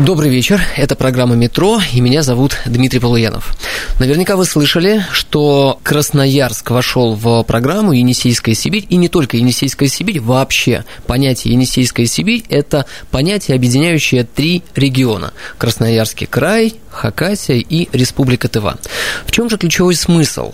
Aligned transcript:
Добрый 0.00 0.28
вечер, 0.28 0.60
это 0.76 0.96
программа 0.96 1.36
«Метро», 1.36 1.80
и 1.92 2.00
меня 2.00 2.24
зовут 2.24 2.56
Дмитрий 2.66 2.98
Полуянов. 2.98 3.54
Наверняка 4.00 4.34
вы 4.34 4.44
слышали, 4.44 5.04
что 5.12 5.78
Красноярск 5.84 6.68
вошел 6.72 7.14
в 7.14 7.44
программу 7.44 7.92
«Енисейская 7.92 8.56
Сибирь», 8.56 8.86
и 8.88 8.96
не 8.96 9.08
только 9.08 9.36
«Енисейская 9.36 9.88
Сибирь», 9.88 10.20
вообще 10.20 10.84
понятие 11.06 11.54
«Енисейская 11.54 12.06
Сибирь»– 12.06 12.42
это 12.48 12.86
понятие, 13.12 13.54
объединяющее 13.54 14.24
три 14.24 14.64
региона– 14.74 15.32
Красноярский 15.58 16.26
край, 16.26 16.74
Хакасия 16.94 17.56
и 17.56 17.88
Республика 17.92 18.48
Тыва. 18.48 18.78
В 19.26 19.32
чем 19.32 19.50
же 19.50 19.58
ключевой 19.58 19.94
смысл? 19.94 20.52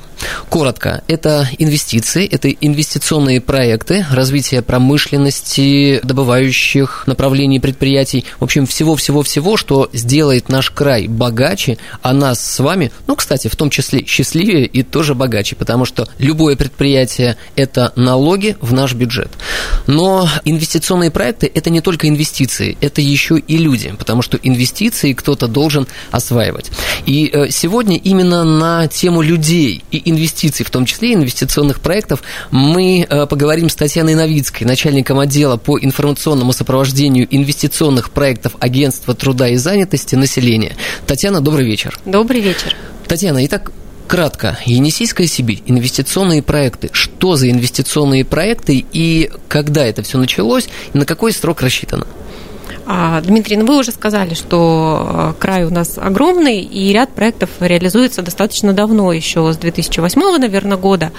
Коротко, 0.48 1.02
это 1.06 1.48
инвестиции, 1.58 2.26
это 2.26 2.50
инвестиционные 2.50 3.40
проекты, 3.40 4.04
развитие 4.10 4.62
промышленности, 4.62 6.00
добывающих 6.02 7.04
направлений 7.06 7.60
предприятий, 7.60 8.24
в 8.38 8.44
общем, 8.44 8.66
всего-всего-всего, 8.66 9.56
что 9.56 9.88
сделает 9.92 10.48
наш 10.48 10.70
край 10.70 11.06
богаче, 11.08 11.78
а 12.02 12.12
нас 12.12 12.40
с 12.40 12.58
вами, 12.58 12.92
ну, 13.06 13.16
кстати, 13.16 13.48
в 13.48 13.56
том 13.56 13.70
числе 13.70 14.04
счастливее 14.04 14.66
и 14.66 14.82
тоже 14.82 15.14
богаче, 15.14 15.56
потому 15.56 15.84
что 15.84 16.08
любое 16.18 16.56
предприятие– 16.56 17.36
это 17.56 17.92
налоги 17.96 18.56
в 18.60 18.72
наш 18.72 18.94
бюджет. 18.94 19.30
Но 19.86 20.28
инвестиционные 20.44 21.10
проекты– 21.10 21.50
это 21.54 21.70
не 21.70 21.80
только 21.80 22.08
инвестиции, 22.08 22.76
это 22.80 23.00
еще 23.00 23.38
и 23.38 23.56
люди, 23.56 23.94
потому 23.98 24.22
что 24.22 24.38
инвестиции 24.42 25.12
кто-то 25.12 25.46
должен 25.46 25.86
осваивать. 26.30 26.70
И 27.06 27.30
э, 27.32 27.50
сегодня 27.50 27.96
именно 27.96 28.44
на 28.44 28.86
тему 28.86 29.22
людей 29.22 29.82
и 29.90 30.10
инвестиций, 30.10 30.64
в 30.64 30.70
том 30.70 30.86
числе 30.86 31.14
инвестиционных 31.14 31.80
проектов, 31.80 32.22
мы 32.50 33.06
э, 33.08 33.26
поговорим 33.26 33.68
с 33.68 33.74
Татьяной 33.74 34.14
Новицкой, 34.14 34.66
начальником 34.66 35.18
отдела 35.18 35.56
по 35.56 35.78
информационному 35.78 36.52
сопровождению 36.52 37.26
инвестиционных 37.30 38.10
проектов 38.10 38.56
Агентства 38.60 39.14
труда 39.14 39.48
и 39.48 39.56
занятости 39.56 40.14
населения. 40.14 40.76
Татьяна, 41.06 41.40
добрый 41.40 41.66
вечер. 41.66 41.98
Добрый 42.04 42.40
вечер. 42.40 42.76
Татьяна, 43.08 43.44
итак, 43.44 43.72
кратко, 44.06 44.58
Енисейская 44.66 45.26
Сибирь, 45.26 45.62
инвестиционные 45.66 46.42
проекты. 46.42 46.90
Что 46.92 47.36
за 47.36 47.50
инвестиционные 47.50 48.24
проекты 48.24 48.84
и 48.92 49.30
когда 49.48 49.84
это 49.84 50.02
все 50.02 50.18
началось, 50.18 50.68
и 50.94 50.98
на 50.98 51.06
какой 51.06 51.32
срок 51.32 51.62
рассчитано? 51.62 52.06
А, 52.86 53.20
Дмитрий, 53.20 53.56
ну 53.56 53.66
вы 53.66 53.78
уже 53.78 53.92
сказали, 53.92 54.34
что 54.34 55.32
э, 55.32 55.34
край 55.38 55.64
у 55.64 55.70
нас 55.70 55.96
огромный, 55.96 56.60
и 56.60 56.92
ряд 56.92 57.10
проектов 57.10 57.50
реализуется 57.60 58.22
достаточно 58.22 58.72
давно, 58.72 59.12
еще 59.12 59.52
с 59.52 59.56
2008, 59.56 60.38
наверное, 60.38 60.76
года. 60.76 61.12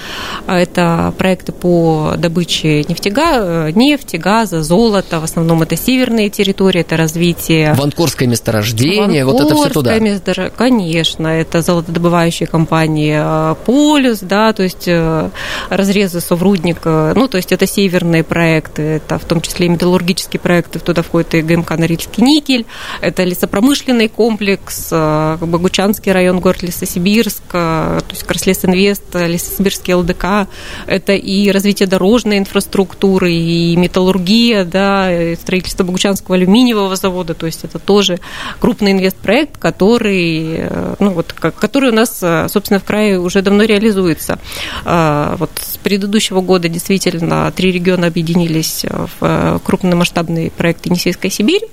А, 0.48 0.60
это 0.60 1.14
проекты 1.18 1.52
по 1.52 2.16
добыче 2.18 2.84
нефтега, 2.84 3.68
э, 3.68 3.72
нефти, 3.74 4.18
газа, 4.18 4.64
золота. 4.64 5.20
В 5.20 5.24
основном 5.24 5.62
это 5.62 5.76
северные 5.76 6.30
территории, 6.30 6.82
это 6.82 6.98
развитие... 6.98 7.74
Ванкорское 7.74 8.28
месторождение, 8.28 9.26
вот 9.26 9.40
это 9.40 9.56
все 9.56 9.70
туда. 9.70 9.98
Месторож... 10.00 10.52
Конечно, 10.56 11.28
это 11.28 11.62
золотодобывающие 11.62 12.48
компании 12.48 13.18
э, 13.18 13.56
Полюс, 13.66 14.20
да, 14.20 14.54
то 14.54 14.64
есть 14.64 14.90
разрезы 15.70 16.22
Соврудника, 16.22 17.14
ну, 17.16 17.28
то 17.28 17.38
есть 17.38 17.52
это 17.52 17.66
северные 17.66 18.24
проекты, 18.24 18.82
это 18.82 19.18
в 19.18 19.26
том 19.26 19.42
числе 19.42 19.68
и 19.68 19.70
металлургические 19.70 20.40
проекты, 20.40 20.80
туда 20.80 21.02
входит 21.02 21.36
и 21.36 21.42
ГМ 21.42 21.61
ГМК 21.62 21.78
«Норильский 21.78 22.24
никель», 22.24 22.66
это 23.02 23.24
лесопромышленный 23.24 24.08
комплекс, 24.08 24.90
э, 24.92 25.38
Богучанский 25.40 26.12
район, 26.12 26.40
город 26.40 26.64
Лесосибирск, 26.64 27.44
э, 27.54 28.00
то 28.00 28.12
есть 28.12 28.24
Краслесинвест, 28.24 29.04
Лесосибирский 29.14 29.94
ЛДК, 29.94 30.50
это 30.88 31.14
и 31.14 31.52
развитие 31.52 31.88
дорожной 31.88 32.38
инфраструктуры, 32.38 33.32
и 33.32 33.76
металлургия, 33.76 34.66
да, 34.66 35.12
и 35.12 35.36
строительство 35.36 35.84
Богучанского 35.84 36.36
алюминиевого 36.36 36.96
завода, 36.96 37.34
то 37.34 37.46
есть 37.46 37.64
это 37.64 37.80
тоже 37.80 38.20
крупный 38.60 38.92
инвестпроект, 38.92 39.58
который, 39.58 40.56
э, 40.58 40.96
ну, 41.00 41.12
вот, 41.12 41.34
который 41.34 41.92
у 41.92 41.94
нас, 41.94 42.24
собственно, 42.52 42.80
в 42.80 42.84
крае 42.84 43.20
уже 43.20 43.42
давно 43.42 43.64
реализуется. 43.64 44.40
Вот 44.84 45.52
с 45.60 45.78
предыдущего 45.78 46.42
года 46.42 46.70
действительно 46.70 47.52
три 47.56 47.72
региона 47.72 48.08
объединились 48.08 48.86
в 49.20 49.62
крупномасштабный 49.64 50.52
проект 50.52 50.86
Енисейской 50.86 51.30
Сибирь. 51.42 51.64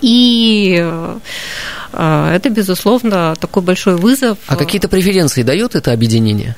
И 0.00 0.78
э, 0.80 1.18
это, 1.92 2.50
безусловно, 2.50 3.34
такой 3.38 3.62
большой 3.62 3.96
вызов. 3.96 4.38
А 4.46 4.56
какие-то 4.56 4.88
преференции 4.88 5.42
дает 5.42 5.74
это 5.74 5.92
объединение? 5.92 6.56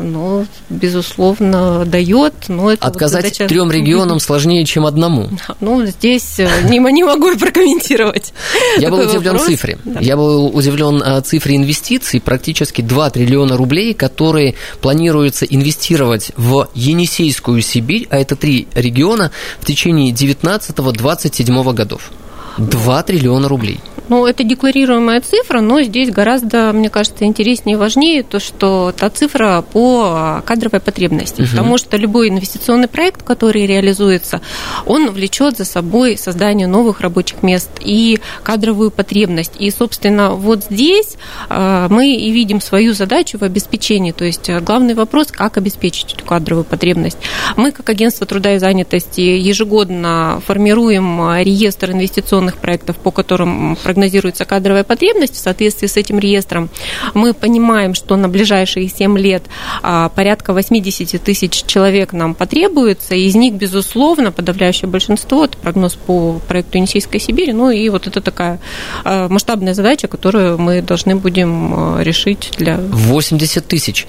Ну, 0.00 0.46
безусловно, 0.68 1.84
дает, 1.84 2.34
но 2.48 2.72
это 2.72 2.86
Отказать 2.86 3.24
вот 3.24 3.34
задача... 3.34 3.48
трем 3.48 3.70
регионам 3.70 4.20
сложнее, 4.20 4.64
чем 4.64 4.86
одному. 4.86 5.28
Ну, 5.60 5.84
здесь 5.86 6.38
э, 6.38 6.48
не, 6.68 6.78
не 6.78 7.04
могу 7.04 7.36
прокомментировать. 7.36 8.32
Я 8.78 8.90
был 8.90 9.00
удивлен 9.00 9.32
вопрос. 9.32 9.46
цифре. 9.46 9.78
Да. 9.84 10.00
Я 10.00 10.16
был 10.16 10.46
удивлен 10.46 11.02
э, 11.02 11.20
цифре 11.22 11.56
инвестиций, 11.56 12.20
практически 12.20 12.82
2 12.82 13.10
триллиона 13.10 13.56
рублей, 13.56 13.94
которые 13.94 14.54
планируется 14.80 15.44
инвестировать 15.44 16.32
в 16.36 16.68
Енисейскую 16.74 17.62
Сибирь, 17.62 18.06
а 18.10 18.18
это 18.18 18.36
три 18.36 18.68
региона, 18.74 19.30
в 19.60 19.66
течение 19.66 20.12
19-27 20.12 21.72
годов. 21.74 22.10
2 22.58 23.02
триллиона 23.02 23.48
рублей. 23.48 23.80
Ну, 24.08 24.26
это 24.26 24.42
декларируемая 24.42 25.20
цифра, 25.20 25.60
но 25.60 25.82
здесь 25.82 26.10
гораздо, 26.10 26.72
мне 26.72 26.88
кажется, 26.88 27.24
интереснее 27.24 27.74
и 27.74 27.78
важнее 27.78 28.22
то, 28.22 28.40
что 28.40 28.92
та 28.96 29.10
цифра 29.10 29.62
по 29.62 30.42
кадровой 30.46 30.80
потребности. 30.80 31.42
Угу. 31.42 31.50
Потому 31.50 31.78
что 31.78 31.96
любой 31.98 32.30
инвестиционный 32.30 32.88
проект, 32.88 33.22
который 33.22 33.66
реализуется, 33.66 34.40
он 34.86 35.10
влечет 35.10 35.58
за 35.58 35.66
собой 35.66 36.16
создание 36.16 36.66
новых 36.66 37.00
рабочих 37.00 37.42
мест 37.42 37.68
и 37.80 38.18
кадровую 38.42 38.90
потребность. 38.90 39.52
И, 39.58 39.70
собственно, 39.70 40.30
вот 40.30 40.64
здесь 40.70 41.16
а, 41.50 41.88
мы 41.90 42.14
и 42.14 42.30
видим 42.30 42.62
свою 42.62 42.94
задачу 42.94 43.38
в 43.38 43.42
обеспечении. 43.42 44.12
То 44.12 44.24
есть 44.24 44.48
э, 44.48 44.60
главный 44.60 44.94
вопрос, 44.94 45.28
как 45.30 45.58
обеспечить 45.58 46.14
эту 46.14 46.24
кадровую 46.24 46.64
потребность. 46.64 47.18
Мы, 47.56 47.72
как 47.72 47.88
агентство 47.90 48.26
труда 48.26 48.54
и 48.54 48.58
занятости, 48.58 49.20
ежегодно 49.20 50.40
формируем 50.46 51.36
реестр 51.42 51.90
инвестиционных 51.90 52.47
проектов, 52.56 52.96
по 52.96 53.10
которым 53.10 53.76
прогнозируется 53.82 54.44
кадровая 54.44 54.84
потребность 54.84 55.34
в 55.34 55.38
соответствии 55.38 55.86
с 55.86 55.96
этим 55.96 56.18
реестром, 56.18 56.70
мы 57.14 57.34
понимаем, 57.34 57.94
что 57.94 58.16
на 58.16 58.28
ближайшие 58.28 58.88
7 58.88 59.18
лет 59.18 59.44
а, 59.82 60.08
порядка 60.08 60.52
80 60.52 61.22
тысяч 61.22 61.64
человек 61.66 62.12
нам 62.12 62.34
потребуется, 62.34 63.14
и 63.14 63.26
из 63.26 63.34
них, 63.34 63.54
безусловно, 63.54 64.32
подавляющее 64.32 64.88
большинство, 64.88 65.44
это 65.44 65.56
прогноз 65.58 65.94
по 65.94 66.40
проекту 66.48 66.78
Енисейской 66.78 67.20
Сибири, 67.20 67.52
ну 67.52 67.70
и 67.70 67.88
вот 67.88 68.06
это 68.06 68.20
такая 68.20 68.60
а, 69.04 69.28
масштабная 69.28 69.74
задача, 69.74 70.08
которую 70.08 70.58
мы 70.58 70.82
должны 70.82 71.16
будем 71.16 71.74
а, 71.74 72.02
решить 72.02 72.52
для... 72.58 72.78
80 72.78 73.66
тысяч. 73.66 74.06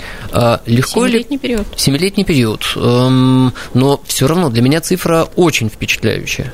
Легко 0.66 1.08
Семилетний 1.08 1.38
ли... 1.38 1.40
период. 1.40 1.68
Семилетний 1.76 2.24
период. 2.24 2.62
Эм, 2.76 3.54
но 3.74 4.02
все 4.06 4.28
равно 4.28 4.50
для 4.50 4.62
меня 4.62 4.82
цифра 4.82 5.28
очень 5.36 5.70
впечатляющая. 5.70 6.54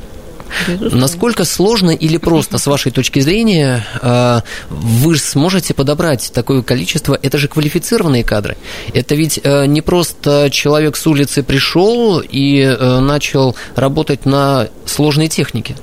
Безусловно. 0.67 0.97
Насколько 0.97 1.45
сложно 1.45 1.91
или 1.91 2.17
просто, 2.17 2.57
с 2.57 2.67
вашей 2.67 2.91
точки 2.91 3.19
зрения, 3.19 3.85
э, 4.01 4.41
вы 4.69 5.17
сможете 5.17 5.73
подобрать 5.73 6.31
такое 6.33 6.61
количество? 6.61 7.17
Это 7.21 7.37
же 7.37 7.47
квалифицированные 7.47 8.23
кадры. 8.23 8.57
Это 8.93 9.15
ведь 9.15 9.39
э, 9.43 9.65
не 9.65 9.81
просто 9.81 10.49
человек 10.51 10.95
с 10.95 11.07
улицы 11.07 11.43
пришел 11.43 12.19
и 12.19 12.59
э, 12.61 12.99
начал 12.99 13.55
работать 13.75 14.25
на 14.25 14.67
сложной 14.85 15.27
технике. 15.27 15.75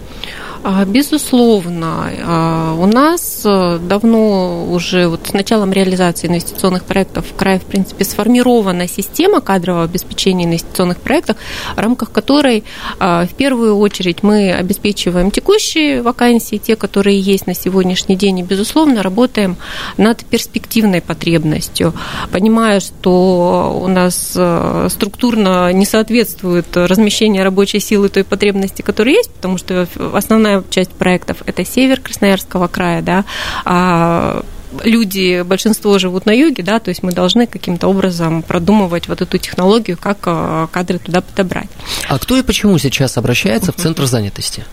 А, 0.65 0.85
безусловно, 0.85 2.09
а, 2.25 2.75
у 2.79 2.87
нас 2.87 3.43
э, 3.45 3.81
давно 3.83 4.71
уже 4.71 5.09
вот 5.09 5.27
с 5.27 5.33
началом 5.33 5.73
реализации 5.73 6.29
инвестиционных 6.29 6.85
проектов 6.85 7.27
в 7.29 7.35
крае, 7.35 7.59
в 7.59 7.65
принципе, 7.65 8.05
сформирована 8.05 8.87
система 8.87 9.41
кадрового 9.41 9.83
обеспечения 9.83 10.45
инвестиционных 10.45 10.99
проектов, 10.99 11.37
в 11.75 11.79
рамках 11.81 12.13
которой 12.13 12.63
а, 13.01 13.27
в 13.27 13.35
первую 13.35 13.77
очередь 13.77 14.23
мы 14.23 14.53
обеспечиваем 14.53 15.33
текущие 15.33 16.01
вакансии, 16.01 16.59
те, 16.59 16.77
которые 16.77 17.19
есть 17.19 17.49
на 17.49 17.55
сегодняшний 17.55 18.15
день, 18.15 18.39
и, 18.39 18.43
безусловно, 18.45 19.03
работаем 19.03 19.57
над 19.97 20.25
перспективной 20.25 21.01
потребностью, 21.01 21.93
понимая, 22.31 22.79
что 22.79 23.81
у 23.83 23.89
нас 23.89 24.35
э, 24.37 24.89
структурно 24.91 25.73
не 25.73 25.87
соответствует 25.87 26.77
размещение 26.77 27.43
рабочей 27.43 27.81
силы 27.81 28.09
той 28.09 28.23
потребности, 28.23 28.83
которая 28.83 29.17
есть, 29.17 29.33
потому 29.33 29.59
что 29.59 29.89
основная 30.15 30.52
основная 30.53 30.65
часть 30.71 30.91
проектов– 30.91 31.39
это 31.47 31.65
север 31.65 32.01
Красноярского 32.01 32.69
края, 32.69 33.03
да, 33.03 33.25
а 33.65 34.45
люди, 34.83 35.43
большинство 35.43 35.99
живут 35.99 36.27
на 36.27 36.33
юге, 36.33 36.63
да, 36.63 36.79
то 36.79 36.91
есть 36.91 37.03
мы 37.03 37.13
должны 37.13 37.47
каким-то 37.47 37.89
образом 37.89 38.43
продумывать 38.43 39.09
вот 39.09 39.21
эту 39.21 39.39
технологию, 39.39 39.99
как 40.01 40.19
э, 40.27 40.67
кадры 40.71 40.99
туда 40.99 41.21
подобрать. 41.21 41.69
А 42.09 42.19
кто 42.19 42.37
и 42.37 42.43
почему 42.43 42.79
сейчас 42.79 43.19
обращается 43.19 43.73
в 43.73 43.77
центр 43.77 44.07
занятости? 44.07 44.65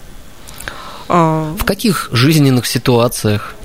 А, 1.10 1.54
в 1.58 1.66
каких 1.66 2.10
жизненных 2.12 2.66
ситуациях? 2.66 3.56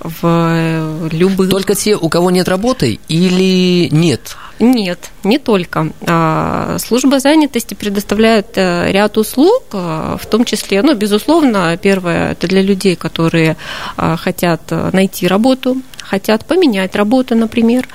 В 0.00 1.08
любых. 1.10 1.50
Только 1.50 1.74
те, 1.74 1.96
у 1.96 2.08
кого 2.08 2.30
нет 2.30 2.48
работы 2.48 2.98
или 3.08 3.88
нет? 3.90 4.36
Нет, 4.58 5.10
не 5.22 5.38
только. 5.38 5.92
А, 6.06 6.78
служба 6.78 7.20
занятости 7.20 7.74
предоставляет 7.74 8.56
э, 8.56 8.90
ряд 8.90 9.18
услуг, 9.18 9.64
э, 9.72 10.16
в 10.18 10.26
том 10.26 10.46
числе, 10.46 10.82
ну, 10.82 10.94
безусловно, 10.94 11.76
первое, 11.76 12.32
это 12.32 12.46
для 12.46 12.62
людей, 12.62 12.96
которые 12.96 13.56
а, 13.96 14.16
хотят 14.16 14.62
э, 14.70 14.90
найти 14.92 15.26
работу, 15.26 15.76
хотят 16.00 16.46
поменять 16.46 16.96
работу, 16.96 17.34
например, 17.34 17.86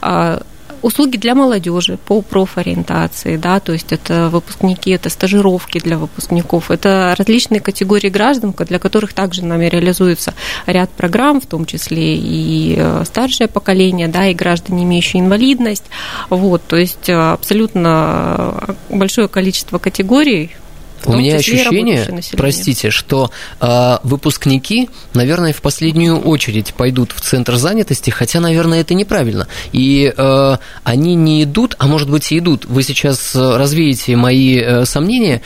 а, 0.00 0.42
услуги 0.82 1.16
для 1.16 1.34
молодежи 1.34 1.98
по 2.04 2.22
профориентации, 2.22 3.36
да, 3.36 3.60
то 3.60 3.72
есть 3.72 3.92
это 3.92 4.28
выпускники, 4.28 4.90
это 4.90 5.10
стажировки 5.10 5.78
для 5.78 5.98
выпускников, 5.98 6.70
это 6.70 7.14
различные 7.18 7.60
категории 7.60 8.08
граждан, 8.08 8.54
для 8.56 8.78
которых 8.78 9.12
также 9.12 9.44
нами 9.44 9.66
реализуется 9.66 10.34
ряд 10.66 10.90
программ, 10.90 11.40
в 11.40 11.46
том 11.46 11.66
числе 11.66 12.16
и 12.16 12.76
э, 12.78 13.02
старшее 13.04 13.48
поколение, 13.48 14.08
да, 14.08 14.26
и 14.26 14.34
граждане, 14.34 14.84
имеющие 14.84 15.22
инвалидность, 15.22 15.84
вот, 16.30 16.62
то 16.66 16.76
есть 16.76 17.08
э, 17.08 17.14
абсолютно 17.14 18.76
большое 18.88 19.28
количество 19.28 19.78
категорий, 19.78 20.56
у 21.04 21.16
меня 21.16 21.36
ощущение, 21.36 22.22
простите, 22.36 22.90
что 22.90 23.30
э, 23.60 23.98
выпускники, 24.02 24.88
наверное, 25.14 25.52
в 25.52 25.62
последнюю 25.62 26.20
очередь 26.20 26.74
пойдут 26.74 27.12
в 27.12 27.20
центр 27.20 27.56
занятости, 27.56 28.10
хотя, 28.10 28.40
наверное, 28.40 28.80
это 28.80 28.94
неправильно. 28.94 29.46
И 29.72 30.12
э, 30.16 30.56
они 30.84 31.14
не 31.14 31.44
идут, 31.44 31.76
а 31.78 31.86
может 31.86 32.10
быть 32.10 32.30
и 32.32 32.38
идут. 32.38 32.64
Вы 32.64 32.82
сейчас 32.82 33.34
развеете 33.34 34.16
мои 34.16 34.58
э, 34.58 34.84
сомнения, 34.84 35.42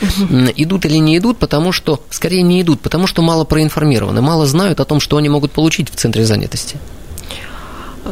идут 0.55 0.85
или 0.85 0.97
не 0.97 1.17
идут, 1.17 1.37
потому 1.37 1.71
что, 1.71 2.01
скорее, 2.09 2.41
не 2.41 2.61
идут, 2.61 2.81
потому 2.81 3.07
что 3.07 3.21
мало 3.21 3.43
проинформированы, 3.43 4.21
мало 4.21 4.45
знают 4.45 4.79
о 4.79 4.85
том, 4.85 4.99
что 4.99 5.17
они 5.17 5.29
могут 5.29 5.51
получить 5.51 5.89
в 5.89 5.95
центре 5.95 6.25
занятости. 6.25 6.77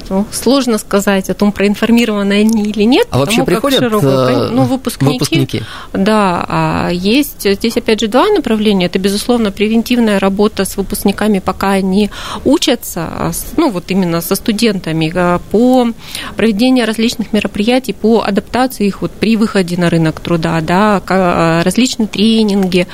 Ну, 0.09 0.25
сложно 0.31 0.77
сказать 0.77 1.29
о 1.29 1.33
том, 1.33 1.51
проинформированы 1.51 2.33
они 2.33 2.63
или 2.63 2.83
нет. 2.83 3.07
А 3.11 3.19
вообще 3.19 3.43
приходят 3.43 3.79
широкое, 3.79 4.47
э, 4.47 4.49
ну, 4.49 4.63
выпускники, 4.63 5.13
выпускники? 5.13 5.63
Да, 5.93 6.45
а 6.47 6.89
есть 6.89 7.49
здесь 7.49 7.77
опять 7.77 7.99
же 7.99 8.07
два 8.07 8.29
направления. 8.29 8.85
Это, 8.85 8.99
безусловно, 8.99 9.51
превентивная 9.51 10.19
работа 10.19 10.65
с 10.65 10.77
выпускниками, 10.77 11.39
пока 11.39 11.71
они 11.71 12.09
учатся, 12.45 13.01
а 13.01 13.31
ну, 13.57 13.71
вот 13.71 13.85
именно 13.89 14.21
со 14.21 14.35
студентами, 14.35 15.11
а, 15.15 15.39
по 15.51 15.87
проведению 16.35 16.85
различных 16.85 17.33
мероприятий, 17.33 17.93
по 17.93 18.21
адаптации 18.21 18.87
их 18.87 19.01
вот 19.01 19.11
при 19.11 19.37
выходе 19.37 19.77
на 19.77 19.89
рынок 19.89 20.19
труда, 20.19 20.61
да, 20.61 21.01
а, 21.07 21.63
различные 21.63 22.07
тренинги, 22.07 22.87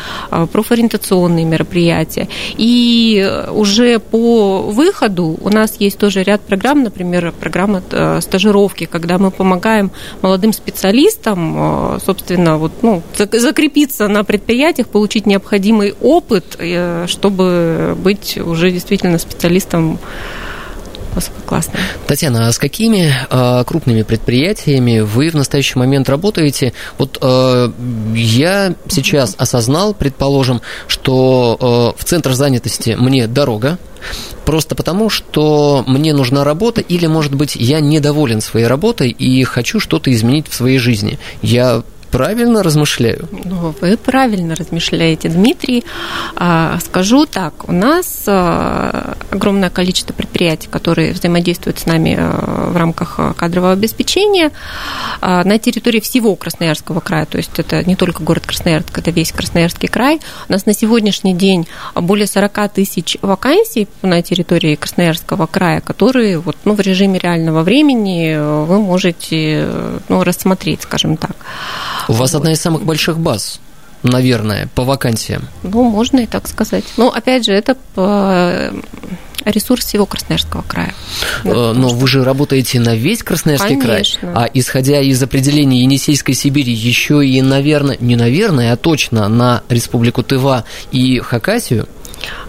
профориентационные 0.52 1.46
мероприятия. 1.46 2.28
И 2.58 3.44
уже 3.52 4.00
по 4.00 4.62
выходу 4.62 5.38
у 5.42 5.50
нас 5.50 5.76
есть 5.80 5.98
тоже 5.98 6.24
ряд 6.24 6.42
программ, 6.42 6.85
например, 6.86 7.34
программа 7.40 7.84
э, 7.92 8.22
стажировки, 8.22 8.86
когда 8.86 9.18
мы 9.18 9.32
помогаем 9.32 9.92
молодым 10.22 10.54
специалистам, 10.54 11.96
э, 11.96 12.00
собственно, 12.06 12.58
вот, 12.58 12.72
ну, 12.82 13.02
закрепиться 13.18 14.08
на 14.08 14.24
предприятиях, 14.24 14.88
получить 14.88 15.26
необходимый 15.26 15.94
опыт, 16.02 16.56
э, 16.60 17.06
чтобы 17.08 17.98
быть 17.98 18.38
уже 18.38 18.72
действительно 18.72 19.20
специалистом 19.20 20.00
высококлассным. 21.16 21.78
Татьяна, 22.08 22.48
а 22.48 22.52
с 22.52 22.58
какими 22.58 23.14
э, 23.30 23.64
крупными 23.66 24.04
предприятиями 24.04 25.00
вы 25.00 25.30
в 25.30 25.36
настоящий 25.36 25.80
момент 25.80 26.10
работаете? 26.10 26.74
Вот 26.98 27.18
э, 27.22 27.72
я 28.16 28.76
сейчас 28.88 29.36
осознал, 29.38 29.94
предположим, 29.94 30.62
что 30.88 31.94
э, 31.98 32.02
в 32.02 32.06
центр 32.06 32.34
занятости 32.34 32.96
мне 33.00 33.28
дорога, 33.28 33.78
просто 34.46 34.76
потому, 34.76 35.10
что 35.10 35.84
мне 35.88 36.14
нужна 36.14 36.44
работа, 36.44 36.82
или, 36.82 37.08
может 37.08 37.34
быть, 37.34 37.56
я 37.56 37.80
недоволен 37.80 38.42
своей 38.42 38.68
работой 38.68 39.10
и 39.10 39.44
хочу 39.44 39.80
что-то 39.80 40.14
изменить 40.14 40.48
в 40.48 40.54
своей 40.54 40.78
жизни. 40.78 41.18
Я 41.42 41.84
правильно 42.16 42.64
размышляю? 42.64 43.28
Ну, 43.44 43.76
вы 43.82 43.98
правильно 43.98 44.56
размышляете, 44.56 45.28
Дмитрий. 45.28 45.84
А, 46.36 46.80
скажу 46.80 47.26
так, 47.26 47.68
у 47.68 47.74
нас 47.74 48.24
а, 48.28 49.18
огромное 49.32 49.70
количество 49.70 50.14
предприятий, 50.14 50.70
которые 50.70 51.12
взаимодействуют 51.12 51.80
с 51.80 51.86
нами 51.86 52.16
а, 52.18 52.70
в 52.72 52.78
рамках 52.78 53.20
кадрового 53.36 53.74
обеспечения 53.74 54.52
на 55.22 55.60
территории 55.60 56.00
всего 56.00 56.36
Красноярского 56.36 57.00
края, 57.00 57.26
то 57.26 57.38
есть 57.38 57.58
это 57.58 57.84
не 57.84 57.96
только 57.96 58.24
город 58.24 58.46
Красноярск, 58.46 58.98
это 58.98 59.12
весь 59.12 59.32
Красноярский 59.32 59.90
край. 59.90 60.22
У 60.48 60.54
нас 60.54 60.66
на 60.66 60.74
сегодняшний 60.74 61.34
день 61.34 61.68
более 61.96 62.28
40 62.28 62.70
тысяч 62.74 63.18
вакансий 63.22 63.88
на 64.02 64.22
территории 64.22 64.76
Красноярского 64.76 65.48
края, 65.48 65.82
которые 65.82 66.40
вот, 66.40 66.56
ну, 66.64 66.76
в 66.76 66.80
режиме 66.80 67.20
реального 67.20 67.64
времени 67.64 68.36
вы 68.66 68.80
можете 68.80 69.68
ну, 70.08 70.24
рассмотреть, 70.24 70.84
скажем 70.84 71.18
так. 71.18 71.36
У 72.08 72.14
вас 72.14 72.34
вот. 72.34 72.40
одна 72.40 72.54
из 72.54 72.62
самых 72.62 72.84
больших 72.84 73.20
баз 73.20 73.60
наверное, 74.04 74.70
по 74.76 74.84
вакансиям. 74.84 75.48
Ну, 75.64 75.84
можно 75.84 76.20
и 76.20 76.28
так 76.28 76.48
сказать. 76.48 76.84
Но, 76.96 77.10
опять 77.10 77.46
же, 77.46 77.54
это 77.54 77.76
по 77.96 78.72
ресурс 79.46 79.86
всего 79.86 80.06
Красноярского 80.06 80.64
края. 80.64 80.94
Э, 81.44 81.74
но 81.76 81.90
вы 81.90 82.08
же 82.08 82.24
работаете 82.24 82.80
на 82.80 82.96
весь 82.96 83.24
Красноярский 83.24 83.80
Конечно. 83.80 84.20
край, 84.20 84.34
а 84.36 84.50
исходя 84.54 85.00
из 85.02 85.22
определения 85.22 85.82
Енисейской 85.82 86.34
Сибири, 86.34 86.74
еще 86.74 87.26
и, 87.26 87.42
наверное, 87.42 87.98
не 88.00 88.16
наверное, 88.16 88.74
а 88.74 88.78
точно 88.78 89.28
на 89.28 89.62
Республику 89.70 90.24
Тыва 90.24 90.66
и 90.92 91.20
Хакасию, 91.20 91.88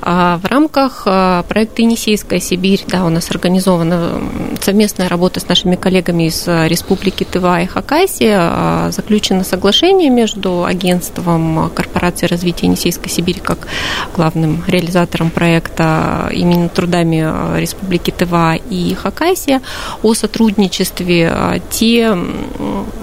в 0.07 0.43
рамках 0.45 1.03
а, 1.07 1.43
проекта 1.43 1.83
«Енисейская 1.83 2.39
Сибирь» 2.39 2.85
да, 2.87 3.05
у 3.05 3.09
нас 3.09 3.29
организована 3.29 4.21
совместная 4.63 5.09
работа 5.09 5.41
с 5.41 5.49
нашими 5.49 5.75
коллегами 5.75 6.29
из 6.29 6.47
а, 6.47 6.69
Республики 6.69 7.25
Тыва 7.25 7.63
и 7.63 7.67
Хакасия. 7.67 8.93
Заключено 8.93 9.43
соглашение 9.43 10.09
между 10.09 10.65
агентством 10.65 11.71
корпорации 11.75 12.27
развития 12.27 12.67
Енисейской 12.67 13.11
Сибири 13.11 13.41
как 13.41 13.67
главным 14.15 14.63
реализатором 14.69 15.31
проекта 15.31 16.31
именно 16.33 16.69
трудами 16.69 17.59
Республики 17.59 18.13
Тыва 18.13 18.55
и 18.55 18.95
Хакасия 18.95 19.61
о 20.05 20.15
сотрудничестве. 20.15 21.61
Те 21.69 22.17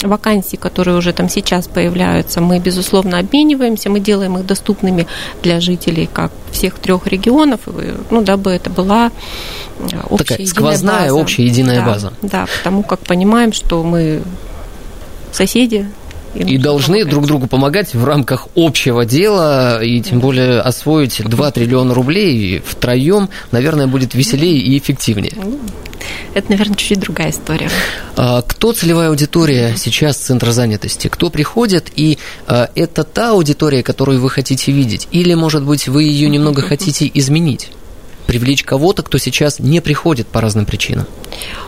вакансии, 0.04 0.56
которые 0.56 0.96
уже 0.96 1.12
там 1.12 1.28
сейчас 1.28 1.68
появляются, 1.68 2.40
мы, 2.40 2.60
безусловно, 2.60 3.20
обмениваемся, 3.20 3.90
мы 3.90 4.00
делаем 4.00 4.38
их 4.38 4.46
доступными 4.46 5.06
для 5.42 5.60
жителей 5.60 6.08
как 6.12 6.32
всех 6.54 6.76
трех 6.76 6.93
регионов, 7.08 7.62
ну, 8.10 8.22
дабы 8.22 8.52
это 8.52 8.70
была 8.70 9.12
э, 9.80 10.00
общая 10.10 10.26
Такая 10.34 10.48
сквозная 10.48 11.02
база. 11.04 11.14
общая 11.14 11.46
единая 11.46 11.82
да, 11.82 11.86
база. 11.86 12.14
Да, 12.22 12.48
потому 12.58 12.84
как 12.84 13.00
понимаем, 13.00 13.54
что 13.54 13.84
мы 13.84 14.22
соседи, 15.32 15.88
и, 16.36 16.40
и 16.40 16.58
должны 16.58 16.96
помогать. 16.96 17.10
друг 17.10 17.26
другу 17.28 17.48
помогать 17.48 17.94
в 17.94 18.04
рамках 18.04 18.48
общего 18.56 19.06
дела, 19.06 19.84
и 19.84 20.02
тем 20.02 20.20
более 20.20 20.60
освоить 20.60 21.22
2 21.24 21.52
триллиона 21.52 21.94
рублей 21.94 22.62
втроем, 22.66 23.30
наверное, 23.52 23.88
будет 23.88 24.14
веселее 24.16 24.58
и 24.58 24.78
эффективнее. 24.78 25.34
Это, 26.34 26.52
наверное, 26.52 26.76
чуть-чуть 26.76 27.00
другая 27.00 27.32
история. 27.32 27.70
А, 28.16 28.42
кто 28.42 28.74
целевая 28.74 29.10
аудитория 29.10 29.76
сейчас 29.78 30.18
Центра 30.18 30.52
занятости? 30.52 31.08
Кто 31.08 31.30
приходит, 31.30 31.92
и 31.96 32.18
а, 32.48 32.70
это 32.76 33.04
та 33.04 33.32
аудитория, 33.32 33.84
которую 33.84 34.22
вы 34.22 34.30
хотите 34.30 34.72
видеть? 34.72 35.08
Или, 35.12 35.34
может 35.34 35.64
быть, 35.64 35.88
вы 35.88 36.04
ее 36.04 36.30
немного 36.30 36.62
хотите 36.68 37.10
изменить? 37.14 37.72
привлечь 38.26 38.64
кого-то, 38.64 39.04
кто 39.04 39.18
сейчас 39.18 39.60
не 39.60 39.82
приходит 39.82 40.28
по 40.28 40.42
разным 40.42 40.66
причинам? 40.66 41.06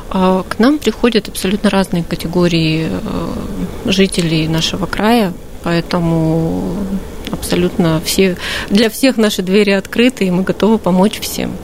А, 0.10 0.44
к 0.44 0.60
нам 0.60 0.77
приходят 0.80 1.27
абсолютно 1.27 1.70
разные 1.70 2.04
категории 2.04 2.88
э, 2.89 3.92
жителей 3.92 4.48
нашего 4.48 4.86
края, 4.86 5.34
поэтому 5.63 6.77
абсолютно 7.36 8.01
все, 8.04 8.38
для 8.70 8.89
всех 8.89 9.18
наши 9.18 9.42
двери 9.42 9.72
открыты, 9.72 10.25
и 10.25 10.32
мы 10.32 10.44
готовы 10.44 10.77
помочь 10.77 11.20
всем. 11.20 11.56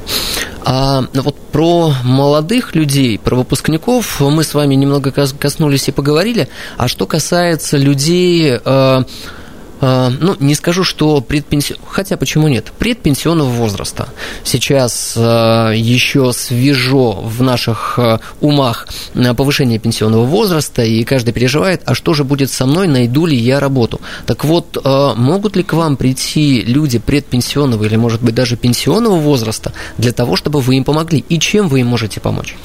А 0.63 1.03
вот 1.13 1.35
про 1.51 1.93
молодых 2.03 2.75
людей, 2.75 3.17
про 3.17 3.35
выпускников 3.35 4.19
мы 4.21 4.43
с 4.43 4.53
вами 4.53 4.75
немного 4.75 5.11
коснулись 5.11 5.87
и 5.87 5.91
поговорили. 5.91 6.49
А 6.77 6.87
что 6.87 7.07
касается 7.07 7.77
людей, 7.77 8.59
э, 8.63 9.03
ну, 9.81 10.35
не 10.39 10.55
скажу, 10.55 10.83
что 10.83 11.21
предпенсионного, 11.21 11.89
хотя 11.89 12.17
почему 12.17 12.47
нет, 12.47 12.71
предпенсионного 12.77 13.49
возраста. 13.49 14.09
Сейчас 14.43 15.13
э, 15.15 15.73
еще 15.75 16.31
свежо 16.33 17.13
в 17.13 17.41
наших 17.41 17.97
э, 17.97 18.19
умах 18.39 18.87
повышение 19.35 19.79
пенсионного 19.79 20.25
возраста, 20.25 20.83
и 20.83 21.03
каждый 21.03 21.33
переживает, 21.33 21.81
а 21.85 21.95
что 21.95 22.13
же 22.13 22.23
будет 22.23 22.51
со 22.51 22.65
мной, 22.65 22.87
найду 22.87 23.25
ли 23.25 23.35
я 23.35 23.59
работу. 23.59 23.99
Так 24.25 24.45
вот, 24.45 24.77
могут 24.83 25.55
ли 25.55 25.63
к 25.63 25.73
вам 25.73 25.97
прийти 25.97 26.61
люди 26.61 26.99
предпенсионного 26.99 27.83
или, 27.85 27.95
может 27.95 28.21
быть, 28.21 28.35
даже 28.35 28.57
пенсионного 28.57 29.15
возраста 29.15 29.73
для 29.97 30.11
того, 30.11 30.35
чтобы 30.35 30.61
вы 30.61 30.75
им 30.77 30.83
помогли? 30.83 31.25
И 31.27 31.39
чем 31.39 31.67
вы 31.67 31.81
им 31.81 31.87
можете 31.87 32.19
помочь? 32.19 32.55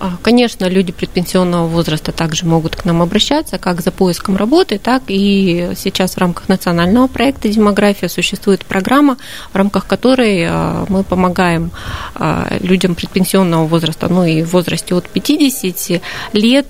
А, 0.00 0.16
конечно, 0.22 0.64
люди 0.64 0.92
предпенсионного 0.92 1.66
возраста 1.66 2.10
также 2.10 2.46
могут 2.46 2.74
к 2.74 2.86
нам 2.86 3.02
обращаться, 3.02 3.58
как 3.58 3.82
за 3.82 3.90
поиском 3.90 4.34
работы, 4.34 4.78
так 4.78 5.02
и 5.08 5.72
сейчас 5.76 6.14
в 6.14 6.18
рамках 6.18 6.48
национального 6.48 7.06
проекта 7.06 7.50
«Демография» 7.50 8.08
существует 8.08 8.64
программа, 8.64 9.18
в 9.52 9.56
рамках 9.56 9.86
которой 9.86 10.46
а, 10.48 10.86
мы 10.88 11.04
помогаем 11.04 11.70
а, 12.14 12.48
людям 12.60 12.94
предпенсионного 12.94 13.66
возраста, 13.66 14.08
ну 14.08 14.24
и 14.24 14.42
в 14.42 14.54
возрасте 14.54 14.94
от 14.94 15.06
50 15.06 16.00
лет 16.32 16.66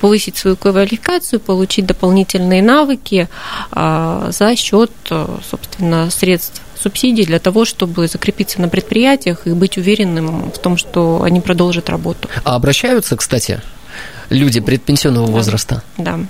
повысить 0.00 0.36
свою 0.36 0.56
квалификацию, 0.56 1.38
получить 1.38 1.86
дополнительные 1.86 2.62
навыки 2.62 3.28
за 3.72 4.56
счет, 4.56 4.90
собственно, 5.48 6.10
средств 6.10 6.62
субсидий 6.82 7.24
для 7.24 7.38
того, 7.38 7.64
чтобы 7.64 8.08
закрепиться 8.08 8.60
на 8.60 8.68
предприятиях 8.68 9.46
и 9.46 9.50
быть 9.50 9.76
уверенным 9.76 10.50
в 10.50 10.58
том, 10.58 10.76
что 10.76 11.22
они 11.22 11.40
продолжат 11.40 11.90
работу. 11.90 12.28
А 12.44 12.56
обращаются, 12.56 13.16
кстати, 13.16 13.60
люди 14.30 14.60
предпенсионного 14.60 15.26
да. 15.26 15.32
возраста. 15.32 15.82
Да. 15.98 16.20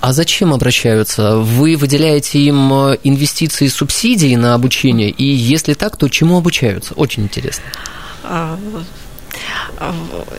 А 0.00 0.12
зачем 0.12 0.52
обращаются? 0.52 1.38
Вы 1.38 1.76
выделяете 1.76 2.38
им 2.40 2.72
э, 2.72 2.98
инвестиции, 3.04 3.68
субсидии 3.68 4.34
на 4.36 4.54
обучение, 4.54 5.10
и 5.10 5.24
если 5.24 5.74
так, 5.74 5.96
то 5.96 6.08
чему 6.08 6.36
обучаются? 6.36 6.94
Очень 6.94 7.24
интересно. 7.24 7.64
А, 8.24 8.58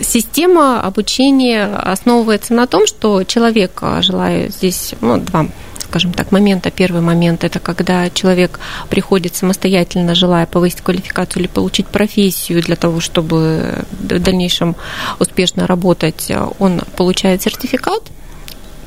система 0.01 0.81
обучения 0.81 1.65
основывается 1.65 2.53
на 2.53 2.67
том, 2.67 2.87
что 2.87 3.23
человек, 3.23 3.81
желая 4.01 4.49
здесь, 4.49 4.93
ну, 5.01 5.17
два 5.17 5.47
скажем 5.95 6.11
так, 6.11 6.33
момента. 6.33 6.71
Первый 6.71 6.99
момент– 7.01 7.43
это 7.45 7.59
когда 7.59 8.09
человек 8.09 8.59
приходит 8.89 9.33
самостоятельно, 9.33 10.13
желая 10.13 10.45
повысить 10.45 10.81
квалификацию 10.81 11.43
или 11.43 11.47
получить 11.47 11.87
профессию 11.87 12.61
для 12.61 12.75
того, 12.75 12.99
чтобы 12.99 13.85
в 13.91 14.19
дальнейшем 14.19 14.75
успешно 15.19 15.67
работать, 15.67 16.29
он 16.59 16.81
получает 16.97 17.43
сертификат– 17.43 18.03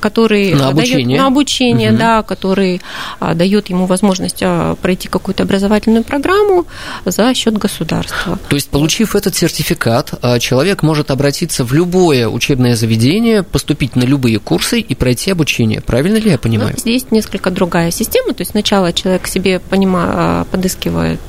который 0.00 0.54
на 0.54 0.68
обучение, 0.68 1.06
дает, 1.06 1.18
на 1.18 1.26
обучение 1.26 1.90
угу. 1.90 1.98
да, 1.98 2.22
который 2.22 2.80
а, 3.20 3.34
дает 3.34 3.70
ему 3.70 3.86
возможность 3.86 4.40
а, 4.42 4.74
пройти 4.76 5.08
какую-то 5.08 5.42
образовательную 5.42 6.04
программу 6.04 6.66
за 7.04 7.32
счет 7.34 7.56
государства. 7.58 8.38
То 8.48 8.56
есть, 8.56 8.70
получив 8.70 9.14
этот 9.14 9.34
сертификат, 9.34 10.14
а, 10.22 10.38
человек 10.38 10.82
может 10.82 11.10
обратиться 11.10 11.64
в 11.64 11.72
любое 11.72 12.28
учебное 12.28 12.76
заведение, 12.76 13.42
поступить 13.42 13.96
на 13.96 14.04
любые 14.04 14.38
курсы 14.38 14.80
и 14.80 14.94
пройти 14.94 15.30
обучение. 15.30 15.80
Правильно 15.80 16.16
ли 16.16 16.30
я 16.30 16.38
понимаю? 16.38 16.72
Ну, 16.76 16.80
здесь 16.80 17.06
несколько 17.10 17.50
другая 17.50 17.90
система. 17.90 18.34
То 18.34 18.42
есть 18.42 18.52
сначала 18.52 18.92
человек 18.92 19.26
себе 19.26 19.60
понима, 19.60 20.46
подыскивает 20.50 21.20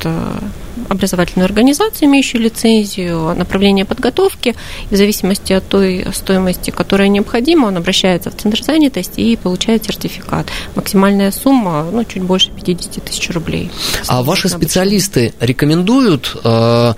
образовательную 0.88 1.46
организацию, 1.46 2.08
имеющую 2.08 2.42
лицензию, 2.42 3.36
направление 3.36 3.86
подготовки. 3.86 4.56
И 4.90 4.96
в 4.96 4.98
зависимости 4.98 5.54
от 5.54 5.68
той 5.68 6.06
стоимости, 6.14 6.72
которая 6.72 7.08
необходима, 7.08 7.68
он 7.68 7.78
обращается 7.78 8.32
в 8.32 8.36
Центр 8.36 8.64
занятости 8.64 9.20
и 9.22 9.36
получает 9.36 9.86
сертификат. 9.86 10.48
Максимальная 10.76 11.32
сумма 11.32 11.88
ну, 11.92 12.04
чуть 12.04 12.24
больше 12.24 12.52
50 12.52 13.04
тысяч 13.04 13.30
рублей. 13.32 13.72
А 14.08 14.24
ваши 14.24 14.50
специалисты 14.50 15.34
рекомендуют 15.40 16.36
э, 16.44 16.94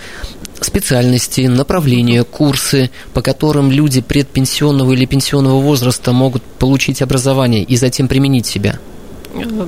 специальности, 0.61 1.41
направления, 1.41 2.23
курсы, 2.23 2.89
по 3.13 3.21
которым 3.21 3.71
люди 3.71 4.01
предпенсионного 4.01 4.93
или 4.93 5.05
пенсионного 5.05 5.59
возраста 5.59 6.11
могут 6.11 6.43
получить 6.43 7.01
образование 7.01 7.63
и 7.63 7.75
затем 7.75 8.07
применить 8.07 8.45
себя? 8.45 8.79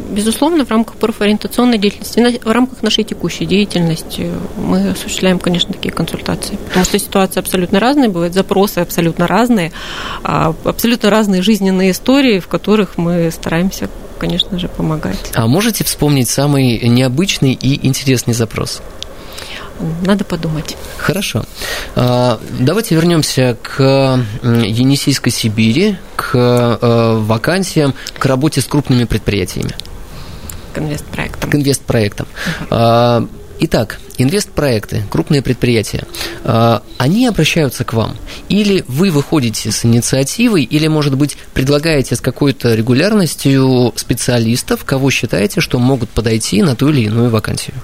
Безусловно, 0.10 0.66
в 0.66 0.72
рамках 0.72 0.96
профориентационной 0.96 1.78
деятельности, 1.78 2.40
в 2.44 2.52
рамках 2.52 2.84
нашей 2.84 3.04
текущей 3.04 3.46
деятельности 3.46 4.32
мы 4.58 4.90
осуществляем, 4.90 5.40
конечно, 5.40 5.74
такие 5.74 5.92
консультации. 5.92 6.58
Потому 6.68 6.86
что 6.86 7.00
ситуации 7.00 7.40
абсолютно 7.40 7.80
разные, 7.80 8.10
бывают 8.10 8.34
запросы 8.34 8.80
абсолютно 8.80 9.28
разные, 9.28 9.72
а, 10.24 10.54
абсолютно 10.64 11.10
разные 11.10 11.42
жизненные 11.42 11.92
истории, 11.92 12.40
в 12.40 12.48
которых 12.48 12.98
мы 12.98 13.32
стараемся, 13.32 13.90
конечно 14.20 14.60
же, 14.60 14.68
помогать. 14.68 15.32
А 15.34 15.48
можете 15.48 15.84
вспомнить 15.84 16.30
самый 16.30 16.80
необычный 16.88 17.54
и 17.54 17.86
интересный 17.88 18.34
запрос? 18.34 18.82
Надо 20.06 20.24
подумать. 20.24 20.78
Хорошо. 20.98 21.46
А, 21.96 22.40
давайте 22.60 22.96
вернемся 22.96 23.58
к 23.62 23.82
Енисейской 24.44 25.32
Сибири, 25.32 25.98
к 26.16 26.36
э, 26.36 27.18
вакансиям, 27.20 27.94
к 28.18 28.26
работе 28.26 28.62
с 28.62 28.66
крупными 28.66 29.06
предприятиями. 29.06 29.76
К 30.74 30.80
инвестпроектам. 30.80 31.50
К 31.50 31.56
инвестпроектам. 31.56 32.28
Угу. 32.70 33.30
Итак, 33.60 34.00
инвестпроекты, 34.18 35.04
крупные 35.10 35.42
предприятия, 35.42 36.04
а, 36.44 36.82
они 36.98 37.28
обращаются 37.28 37.86
к 37.86 37.94
вам? 37.94 38.18
Или 38.50 38.84
вы 38.88 39.12
выходите 39.12 39.72
с 39.72 39.86
инициативой, 39.86 40.64
или, 40.64 40.88
может 40.88 41.16
быть, 41.16 41.38
предлагаете 41.54 42.16
с 42.16 42.22
какой-то 42.22 42.74
регулярностью 42.74 43.94
специалистов, 43.96 44.84
кого 44.84 45.10
считаете, 45.12 45.62
что 45.62 45.80
могут 45.80 46.10
подойти 46.10 46.62
на 46.62 46.76
ту 46.76 46.90
или 46.90 47.06
иную 47.06 47.30
вакансию? 47.30 47.76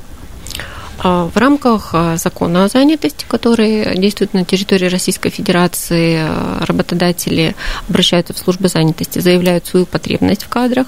А, 1.02 1.30
в 1.34 1.38
рамках 1.38 1.92
а, 1.94 2.18
закона 2.18 2.66
о 2.66 2.68
занятости, 2.68 3.26
который 3.28 3.98
действует 3.98 4.34
на 4.34 4.44
территории 4.44 4.88
Российской 4.88 5.30
Федерации, 5.30 6.18
а, 6.20 6.66
работодатели 6.66 7.56
обращаются 7.88 8.34
в 8.34 8.38
службу 8.38 8.68
занятости, 8.68 9.20
заявляют 9.20 9.66
свою 9.66 9.86
потребность 9.86 10.44
в 10.44 10.50
кадрах. 10.50 10.88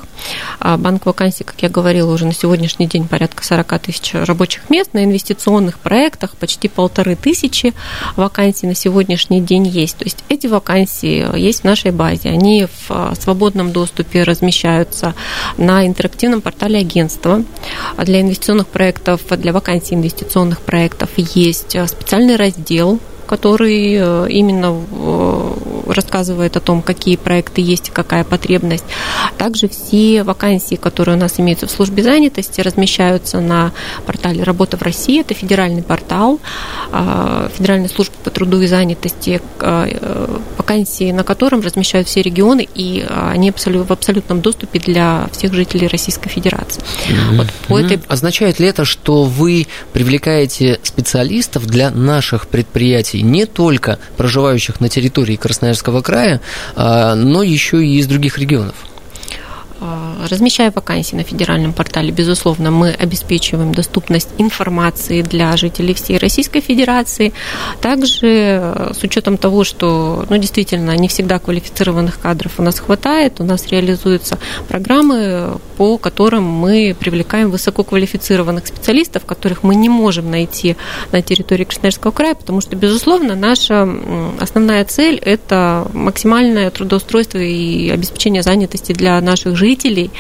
Банк 0.60 1.06
вакансий, 1.06 1.44
как 1.44 1.62
я 1.62 1.70
говорила, 1.70 2.12
уже 2.14 2.26
на 2.26 2.34
сегодняшний 2.34 2.88
день 2.88 3.08
порядка 3.08 3.44
40 3.44 3.80
тысяч 3.80 4.14
рабочих 4.14 4.70
мест. 4.70 4.94
На 4.94 5.04
инвестиционных 5.04 5.80
проектах 5.80 6.36
почти 6.36 6.68
полторы 6.68 7.16
тысячи 7.16 7.74
вакансий 8.16 8.68
на 8.68 8.76
сегодняшний 8.76 9.42
день 9.42 9.68
есть. 9.68 9.98
То 9.98 10.06
есть 10.06 10.24
эти 10.30 10.48
вакансии 10.48 11.38
есть 11.38 11.62
в 11.62 11.64
нашей 11.64 11.92
базе. 11.92 12.30
Они 12.30 12.68
в 12.88 13.16
свободном 13.20 13.72
доступе 13.72 14.24
размещаются 14.24 15.16
на 15.58 15.86
интерактивном 15.88 16.42
портале 16.42 16.80
агентства. 16.80 17.44
Для 17.98 18.22
инвестиционных 18.22 18.68
проектов, 18.68 19.22
для 19.30 19.54
вакансий 19.54 19.96
инвестиционных 20.02 20.62
проектов 20.62 21.10
есть 21.18 21.76
э, 21.76 21.88
специальный 21.88 22.36
раздел 22.36 23.00
который 23.32 23.96
э, 23.98 24.28
именно 24.30 24.72
рассказывает 25.94 26.58
о 26.58 26.60
том, 26.60 26.82
какие 26.82 27.16
проекты 27.16 27.62
есть 27.62 27.90
и 27.90 27.92
какая 27.92 28.24
потребность. 28.24 28.86
Также 29.38 29.68
все 29.70 30.24
вакансии, 30.24 30.76
которые 30.76 31.18
у 31.18 31.20
нас 31.20 31.40
имеются 31.40 31.68
в 31.68 31.72
службе 31.72 32.04
занятости, 32.04 32.62
размещаются 32.62 33.40
на 33.40 33.72
портале 34.06 34.44
«Работа 34.44 34.78
в 34.78 34.82
России». 34.82 35.22
Это 35.22 35.34
федеральный 35.34 35.84
портал 35.84 36.40
э, 36.92 37.50
Федеральной 37.58 37.90
службы 37.90 38.14
по 38.24 38.30
труду 38.30 38.62
и 38.62 38.68
занятости, 38.68 39.42
вакансии 40.58 41.12
на 41.12 41.24
котором 41.24 41.62
размещают 41.62 42.08
все 42.08 42.22
регионы, 42.22 42.68
и 42.74 43.06
они 43.10 43.52
в 43.52 43.92
абсолютном 43.92 44.42
доступе 44.42 44.80
для 44.80 45.30
всех 45.32 45.54
жителей 45.54 45.88
Российской 45.88 46.30
Федерации. 46.30 46.82
Mm-hmm. 46.82 47.38
Вот 47.38 47.48
по 47.68 47.80
этой... 47.80 48.00
Означает 48.08 48.60
ли 48.60 48.68
это, 48.68 48.86
что 48.86 49.24
вы 49.24 49.68
привлекаете 49.94 50.80
специалистов 50.84 51.66
для 51.66 51.92
наших 51.92 52.48
предприятий 52.48 53.22
не 53.22 53.46
только 53.46 54.00
проживающих 54.18 54.80
на 54.80 54.90
территории 54.90 55.36
Красноярского 55.82 56.02
края, 56.02 56.42
а, 56.76 57.16
но 57.16 57.44
еще 57.44 57.84
и 57.84 57.98
из 57.98 58.08
других 58.08 58.38
регионов. 58.38 58.76
А, 59.84 60.28
размещая 60.30 60.72
вакансии 60.72 61.16
на 61.16 61.24
федеральном 61.24 61.74
портале, 61.74 62.12
безусловно, 62.12 62.70
мы 62.70 62.92
обеспечиваем 62.92 63.74
доступность 63.74 64.30
информации 64.38 65.24
для 65.24 65.58
жителей 65.58 65.96
всей 65.96 66.20
Российской 66.20 66.62
Федерации. 66.62 67.34
Также 67.82 68.28
э, 68.28 68.92
с 68.94 69.02
учетом 69.02 69.38
того, 69.38 69.64
что 69.64 70.24
ну, 70.30 70.38
действительно 70.38 70.96
не 70.96 71.08
всегда 71.08 71.40
квалифицированных 71.40 72.20
кадров 72.20 72.60
у 72.60 72.62
нас 72.62 72.80
хватает, 72.80 73.40
у 73.40 73.44
нас 73.44 73.70
реализуются 73.70 74.38
программы, 74.68 75.58
по 75.78 75.98
которым 75.98 76.44
мы 76.44 76.96
привлекаем 77.00 77.50
высококвалифицированных 77.50 78.68
специалистов, 78.68 79.26
которых 79.26 79.64
мы 79.64 79.74
не 79.74 79.90
можем 79.90 80.30
найти 80.30 80.76
на 81.12 81.24
территории 81.24 81.64
Красноярского 81.64 82.12
края, 82.12 82.36
потому 82.36 82.62
что, 82.62 82.76
безусловно, 82.76 83.34
наша 83.34 83.90
основная 84.40 84.86
цель– 84.86 85.16
это 85.26 85.88
максимальное 85.92 86.70
трудоустройство 86.70 87.40
и 87.40 87.90
обеспечение 87.90 88.44
занятости 88.44 88.92
для 88.92 89.20
наших 89.22 89.56
жителей 89.56 89.71
жителей 89.72 90.12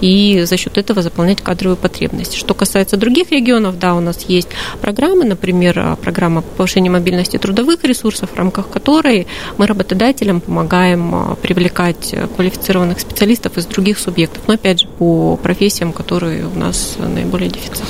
и 0.00 0.44
за 0.46 0.56
счет 0.56 0.78
этого 0.78 1.02
заполнять 1.02 1.42
кадровые 1.42 1.76
потребности. 1.76 2.38
Что 2.38 2.54
касается 2.54 2.96
других 2.96 3.30
регионов, 3.30 3.78
да, 3.78 3.94
у 3.94 4.00
нас 4.00 4.24
есть 4.28 4.48
программы, 4.80 5.24
например, 5.24 5.96
программа 6.02 6.42
повышения 6.42 6.90
мобильности 6.90 7.38
трудовых 7.38 7.84
ресурсов, 7.84 8.30
в 8.30 8.36
рамках 8.36 8.68
которой 8.70 9.26
мы 9.58 9.66
работодателям 9.66 10.40
помогаем 10.40 11.36
привлекать 11.42 12.14
квалифицированных 12.36 13.00
специалистов 13.00 13.58
из 13.58 13.66
других 13.66 13.98
субъектов, 13.98 14.42
но 14.46 14.54
опять 14.54 14.80
же 14.80 14.88
по 14.88 15.36
профессиям, 15.36 15.92
которые 15.92 16.46
у 16.46 16.58
нас 16.58 16.96
наиболее 16.98 17.50
дефицитны. 17.50 17.86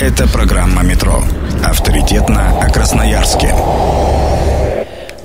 Это 0.00 0.28
программа 0.28 0.82
«Метро». 0.82 1.22
Авторитетно 1.64 2.60
о 2.60 2.70
Красноярске. 2.70 3.54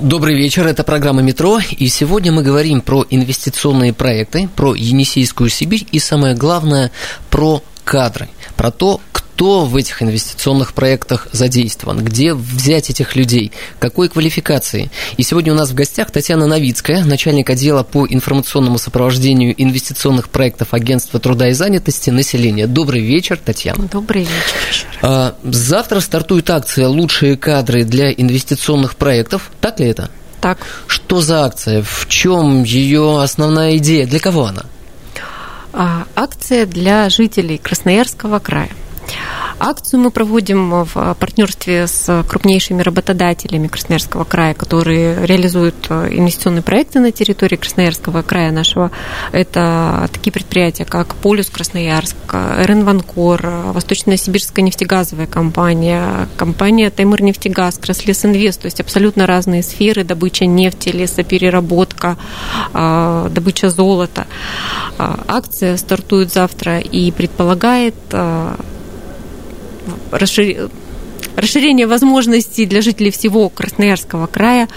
Добрый 0.01 0.36
вечер, 0.36 0.65
это 0.65 0.84
программа 0.84 1.22
«Метро», 1.22 1.60
и 1.77 1.88
сегодня 1.88 2.31
мы 2.31 2.41
говорим 2.41 2.81
про 2.81 3.05
инвестиционные 3.08 3.93
проекты, 3.93 4.50
про 4.55 4.74
Енисейскую 4.74 5.48
Сибирь 5.51 5.86
и, 5.91 6.00
самое 6.00 6.34
главное, 6.34 6.89
про 7.29 7.62
кадры, 7.84 8.27
про 8.58 8.72
то, 8.72 9.00
кто 9.42 9.66
в 9.66 9.76
этих 9.76 10.04
инвестиционных 10.04 10.72
проектах 10.72 11.28
задействован, 11.32 12.06
где 12.06 12.36
взять 12.36 12.92
этих 12.92 13.16
людей, 13.16 13.52
какой 13.80 14.08
квалификации. 14.08 14.92
И 15.18 15.24
сегодня 15.24 15.52
у 15.52 15.56
нас 15.56 15.72
в 15.72 15.74
гостях 15.74 16.12
Татьяна 16.12 16.46
Новицкая, 16.46 17.04
начальник 17.04 17.50
отдела 17.50 17.82
по 17.82 18.06
информационному 18.06 18.78
сопровождению 18.78 19.56
инвестиционных 19.58 20.30
проектов 20.30 20.76
Агентства 20.76 21.20
труда 21.20 21.50
и 21.50 21.54
занятости 21.54 22.12
населения. 22.12 22.68
Добрый 22.68 23.02
вечер, 23.02 23.40
Татьяна. 23.44 23.88
Добрый 23.88 24.26
вечер. 24.26 24.86
А, 25.02 25.34
завтра 25.44 26.02
стартует 26.02 26.48
акция 26.52 26.88
«Лучшие 26.88 27.36
кадры 27.36 27.84
для 27.84 28.12
инвестиционных 28.12 28.96
проектов». 28.96 29.50
Так 29.60 29.80
ли 29.80 29.88
это? 29.88 30.12
Так. 30.40 30.60
Что 30.86 31.20
за 31.20 31.46
акция? 31.46 31.82
В 31.82 32.06
чем 32.08 32.62
ее 32.62 33.20
основная 33.24 33.78
идея? 33.78 34.06
Для 34.06 34.20
кого 34.20 34.46
она? 34.46 34.66
А, 35.74 36.06
акция 36.16 36.68
для 36.68 37.10
жителей 37.10 37.58
Красноярского 37.58 38.38
края. 38.38 38.70
Акцию 39.60 40.00
мы 40.00 40.12
проводим 40.12 40.84
в 40.84 41.15
партнерстве 41.20 41.86
с 41.86 42.24
крупнейшими 42.27 42.82
работодателями 42.82 43.68
Красноярского 43.68 44.24
края, 44.24 44.53
которые 44.56 45.25
реализуют 45.25 45.89
инвестиционные 45.91 46.63
проекты 46.63 47.00
на 47.00 47.12
территории 47.12 47.58
Красноярского 47.58 48.24
края 48.24 48.51
нашего. 48.51 48.89
Это 49.32 50.10
такие 50.12 50.32
предприятия, 50.32 50.86
как 50.86 51.13
Полюс 51.15 51.50
Красноярск, 51.50 52.15
РН 52.34 52.86
Ванкор, 52.86 53.48
Восточная 53.74 54.18
Сибирская 54.18 54.65
нефтегазовая 54.65 55.27
компания, 55.27 56.27
компания 56.38 56.89
Таймыр 56.89 57.22
нефтегаз, 57.22 57.77
Краслес 57.77 58.25
Инвест, 58.25 58.62
то 58.62 58.65
есть 58.65 58.80
абсолютно 58.80 59.27
разные 59.27 59.62
сферы, 59.62 60.03
добыча 60.03 60.46
нефти, 60.46 60.89
лесопереработка, 60.89 62.18
а, 62.74 63.30
добыча 63.30 63.70
золота. 63.70 64.25
А, 64.98 65.20
акция 65.27 65.77
стартует 65.77 66.34
завтра 66.34 66.80
и 66.80 67.12
предполагает 67.12 67.96
а, 70.12 70.18
расшир... 70.18 70.70
расширение 71.36 71.88
возможностей 71.88 72.66
для 72.66 72.82
жителей 72.82 73.12
всего 73.12 73.50
Красноярского 73.50 74.28
края 74.28 74.68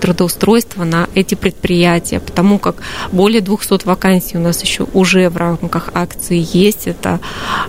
трудоустройства 0.00 0.84
на 0.84 1.08
эти 1.14 1.34
предприятия, 1.34 2.20
потому 2.20 2.58
как 2.58 2.76
более 3.12 3.40
200 3.40 3.86
вакансий 3.86 4.36
у 4.36 4.40
нас 4.40 4.62
еще 4.62 4.86
уже 4.92 5.28
в 5.28 5.36
рамках 5.36 5.90
акции 5.94 6.46
есть. 6.52 6.86
Это 6.86 7.20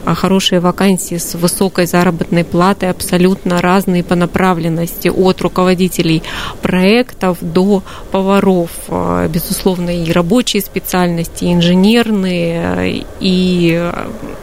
а, 0.06 0.16
хорошие 0.16 0.60
вакансии 0.60 1.18
с 1.18 1.36
высокой 1.36 1.86
заработной 1.86 2.44
платой, 2.44 2.90
абсолютно 2.90 3.62
разные 3.62 4.04
по 4.04 4.16
направленности, 4.16 5.08
от 5.08 5.42
руководителей 5.42 6.24
проектов 6.62 7.38
до 7.42 7.84
поваров. 8.12 8.72
А, 8.88 9.28
безусловно, 9.28 10.04
и 10.04 10.12
рабочие 10.12 10.62
специальности, 10.62 11.46
и 11.46 11.54
инженерные, 11.54 13.06
и 13.20 13.92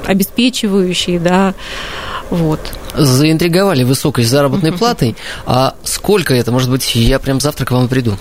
обеспечивающие, 0.06 1.18
да, 1.18 1.54
вот. 2.30 2.60
Заинтриговали 2.94 3.84
высокой 3.84 4.24
заработной 4.24 4.72
платой. 4.72 5.16
А 5.46 5.74
сколько 5.82 6.34
это? 6.34 6.52
Может 6.52 6.70
быть, 6.70 6.94
я 6.94 7.18
прям 7.18 7.40
завтра 7.40 7.64
к 7.64 7.70
вам 7.70 7.88
приду. 7.88 8.16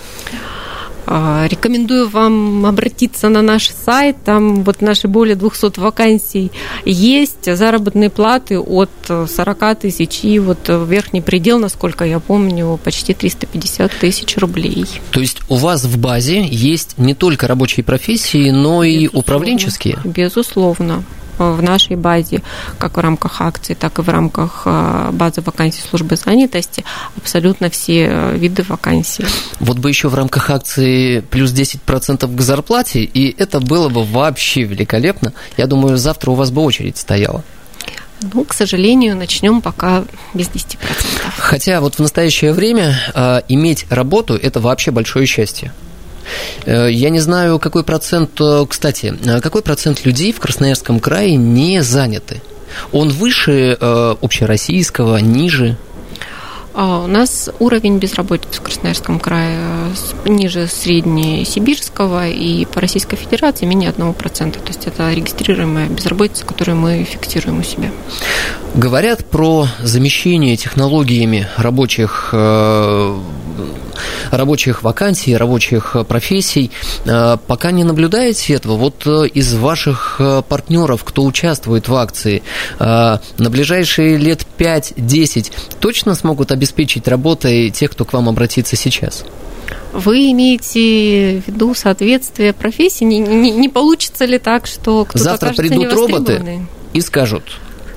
А, 1.10 1.46
рекомендую 1.48 2.06
вам 2.06 2.66
обратиться 2.66 3.30
на 3.30 3.40
наш 3.40 3.70
сайт. 3.70 4.16
Там 4.24 4.62
вот 4.62 4.82
наши 4.82 5.08
более 5.08 5.36
200 5.36 5.80
вакансий 5.80 6.52
есть. 6.84 7.56
Заработные 7.56 8.10
платы 8.10 8.58
от 8.58 8.90
40 9.08 9.78
тысяч 9.78 10.20
и 10.22 10.38
вот 10.38 10.58
верхний 10.68 11.22
предел, 11.22 11.58
насколько 11.58 12.04
я 12.04 12.20
помню, 12.20 12.78
почти 12.84 13.14
350 13.14 13.90
тысяч 13.98 14.36
рублей. 14.36 14.84
То 15.10 15.20
есть 15.20 15.38
у 15.48 15.56
вас 15.56 15.84
в 15.84 15.98
базе 15.98 16.44
есть 16.46 16.98
не 16.98 17.14
только 17.14 17.48
рабочие 17.48 17.84
профессии, 17.84 18.50
но 18.50 18.84
и 18.84 19.04
Безусловно. 19.04 19.18
управленческие? 19.18 19.98
Безусловно 20.04 21.04
в 21.38 21.62
нашей 21.62 21.96
базе, 21.96 22.42
как 22.78 22.96
в 22.96 23.00
рамках 23.00 23.40
акции, 23.40 23.74
так 23.74 23.98
и 23.98 24.02
в 24.02 24.08
рамках 24.08 24.62
э, 24.64 25.10
базы 25.12 25.40
вакансий 25.40 25.82
службы 25.88 26.16
занятости, 26.16 26.84
абсолютно 27.16 27.70
все 27.70 28.08
э, 28.10 28.36
виды 28.36 28.62
вакансий. 28.62 29.24
Вот 29.60 29.78
бы 29.78 29.88
еще 29.88 30.08
в 30.08 30.14
рамках 30.14 30.50
акции 30.50 31.20
плюс 31.20 31.52
10% 31.52 32.36
к 32.36 32.40
зарплате, 32.40 33.00
и 33.00 33.34
это 33.38 33.60
было 33.60 33.88
бы 33.88 34.04
вообще 34.04 34.62
великолепно. 34.62 35.32
Я 35.56 35.66
думаю, 35.66 35.96
завтра 35.96 36.30
у 36.30 36.34
вас 36.34 36.50
бы 36.50 36.62
очередь 36.62 36.98
стояла. 36.98 37.42
Ну, 38.32 38.44
к 38.44 38.52
сожалению, 38.52 39.16
начнем 39.16 39.60
пока 39.60 40.04
без 40.34 40.48
10%. 40.48 40.76
Хотя 41.36 41.80
вот 41.80 41.94
в 41.94 41.98
настоящее 42.00 42.52
время 42.52 42.98
э, 43.14 43.42
иметь 43.48 43.86
работу– 43.90 44.34
это 44.42 44.60
вообще 44.60 44.90
большое 44.90 45.26
счастье. 45.26 45.72
Э, 46.64 46.88
я 46.90 47.10
не 47.10 47.20
знаю, 47.20 47.58
какой 47.58 47.84
процент, 47.84 48.40
э, 48.40 48.64
кстати, 48.68 49.14
э, 49.24 49.40
какой 49.40 49.62
процент 49.62 50.04
людей 50.04 50.32
в 50.32 50.40
Красноярском 50.40 51.00
крае 51.00 51.36
не 51.36 51.82
заняты? 51.82 52.42
Он 52.92 53.08
выше 53.08 53.76
общероссийского, 53.80 55.16
ниже? 55.16 55.76
А, 56.74 57.02
у 57.02 57.06
нас 57.06 57.50
уровень 57.58 57.98
безработицы 57.98 58.60
в 58.60 58.62
Красноярском 58.62 59.18
крае 59.18 59.58
ниже 60.26 60.68
среднесибирского 60.68 62.28
и 62.28 62.66
по 62.66 62.80
Российской 62.80 63.16
Федерации 63.16 63.64
менее 63.64 63.90
1%. 63.90 64.52
То 64.52 64.68
есть 64.68 64.86
это 64.86 65.12
регистрируемая 65.12 65.88
безработица, 65.88 66.44
которую 66.44 66.76
мы 66.76 67.04
фиксируем 67.04 67.60
у 67.60 67.62
себя. 67.64 67.90
Говорят 68.74 69.24
про 69.24 69.66
замещение 69.82 70.56
технологиями 70.56 71.48
рабочих 71.56 72.28
рабочих 74.30 74.82
вакансий, 74.82 75.36
рабочих 75.36 75.96
профессий. 76.08 76.70
Пока 77.04 77.70
не 77.70 77.84
наблюдаете 77.84 78.54
этого? 78.54 78.76
Вот 78.76 79.06
из 79.06 79.54
ваших 79.54 80.20
партнеров, 80.48 81.04
кто 81.04 81.24
участвует 81.24 81.88
в 81.88 81.94
акции, 81.94 82.42
на 82.78 83.20
ближайшие 83.38 84.16
лет 84.16 84.46
5-10 84.58 85.52
точно 85.80 86.14
смогут 86.14 86.52
обеспечить 86.52 86.78
обеспечить 86.78 87.08
работой 87.08 87.70
тех, 87.70 87.90
кто 87.90 88.04
к 88.04 88.12
вам 88.12 88.28
обратится 88.28 88.76
сейчас? 88.76 89.24
Вы 89.92 90.30
имеете 90.32 91.42
в 91.44 91.48
виду 91.48 91.74
соответствие 91.74 92.52
профессии? 92.52 93.04
Не, 93.04 93.18
не, 93.18 93.50
не 93.50 93.68
получится 93.68 94.24
ли 94.24 94.38
так, 94.38 94.66
что 94.66 95.04
кто-то 95.04 95.24
Завтра 95.24 95.52
придут 95.54 95.92
роботы 95.92 96.66
и 96.92 97.00
скажут, 97.00 97.42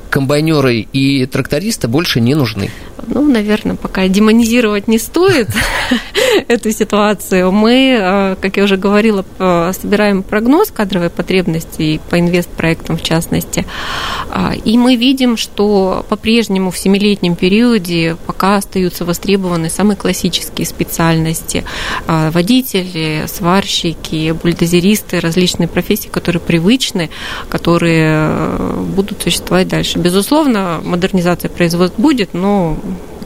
комбайнеры 0.10 0.80
и 0.80 1.26
трактористы 1.26 1.88
больше 1.88 2.22
не 2.22 2.36
нужны. 2.36 2.70
Ну, 3.08 3.28
наверное, 3.28 3.76
пока 3.76 4.08
демонизировать 4.08 4.88
не 4.88 5.00
стоит 5.00 5.50
эту 6.48 6.72
ситуацию. 6.72 7.52
Мы, 7.52 7.98
э, 8.00 8.36
как 8.42 8.58
я 8.58 8.64
уже 8.64 8.78
говорила, 8.78 9.26
собираем 9.74 10.24
прогноз 10.24 10.72
кадровой 10.72 11.10
потребности 11.10 12.00
по 12.10 12.20
инвестпроектам 12.20 12.98
в 12.98 13.04
частности. 13.04 13.66
А, 14.30 14.54
и 14.54 14.78
мы 14.78 14.96
видим, 14.96 15.38
что 15.38 16.06
по-прежнему 16.10 16.72
в 16.72 16.78
семилетнем 16.78 17.36
периоде 17.36 18.18
пока 18.26 18.58
остаются 18.58 19.06
востребованы 19.06 19.70
самые 19.70 19.98
классические 19.98 20.66
специальности. 20.66 21.64
А, 22.08 22.32
водители, 22.32 23.26
сварщики, 23.28 24.32
бульдозеристы, 24.32 25.20
различные 25.20 25.68
профессии, 25.68 26.08
которые 26.08 26.42
привычны, 26.42 27.10
которые 27.50 28.08
э, 28.08 28.84
будут 28.96 29.22
существовать 29.22 29.68
дальше. 29.68 30.00
Безусловно, 30.00 30.82
модернизация 30.84 31.50
производства 31.50 32.02
будет, 32.02 32.34
но 32.34 32.78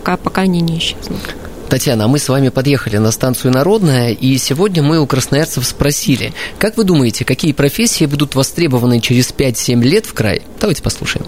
пока, 0.05 0.17
пока 0.17 0.41
они 0.41 0.61
не 0.61 0.77
исчезнут. 0.77 1.35
Татьяна, 1.67 2.05
а 2.05 2.07
мы 2.07 2.19
с 2.19 2.29
вами 2.29 2.49
подъехали 2.49 2.97
на 2.97 3.09
станцию 3.09 3.51
Народная, 3.51 4.11
и 4.11 4.37
сегодня 4.37 4.83
мы 4.83 4.99
у 4.99 5.07
красноярцев 5.07 5.65
спросили, 5.65 6.31
как 6.59 6.77
вы 6.77 6.83
думаете, 6.83 7.25
какие 7.25 7.53
профессии 7.53 8.05
будут 8.05 8.35
востребованы 8.35 9.01
через 9.01 9.33
5-7 9.33 9.81
лет 9.81 10.05
в 10.05 10.13
крае? 10.13 10.43
Давайте 10.61 10.83
послушаем. 10.83 11.25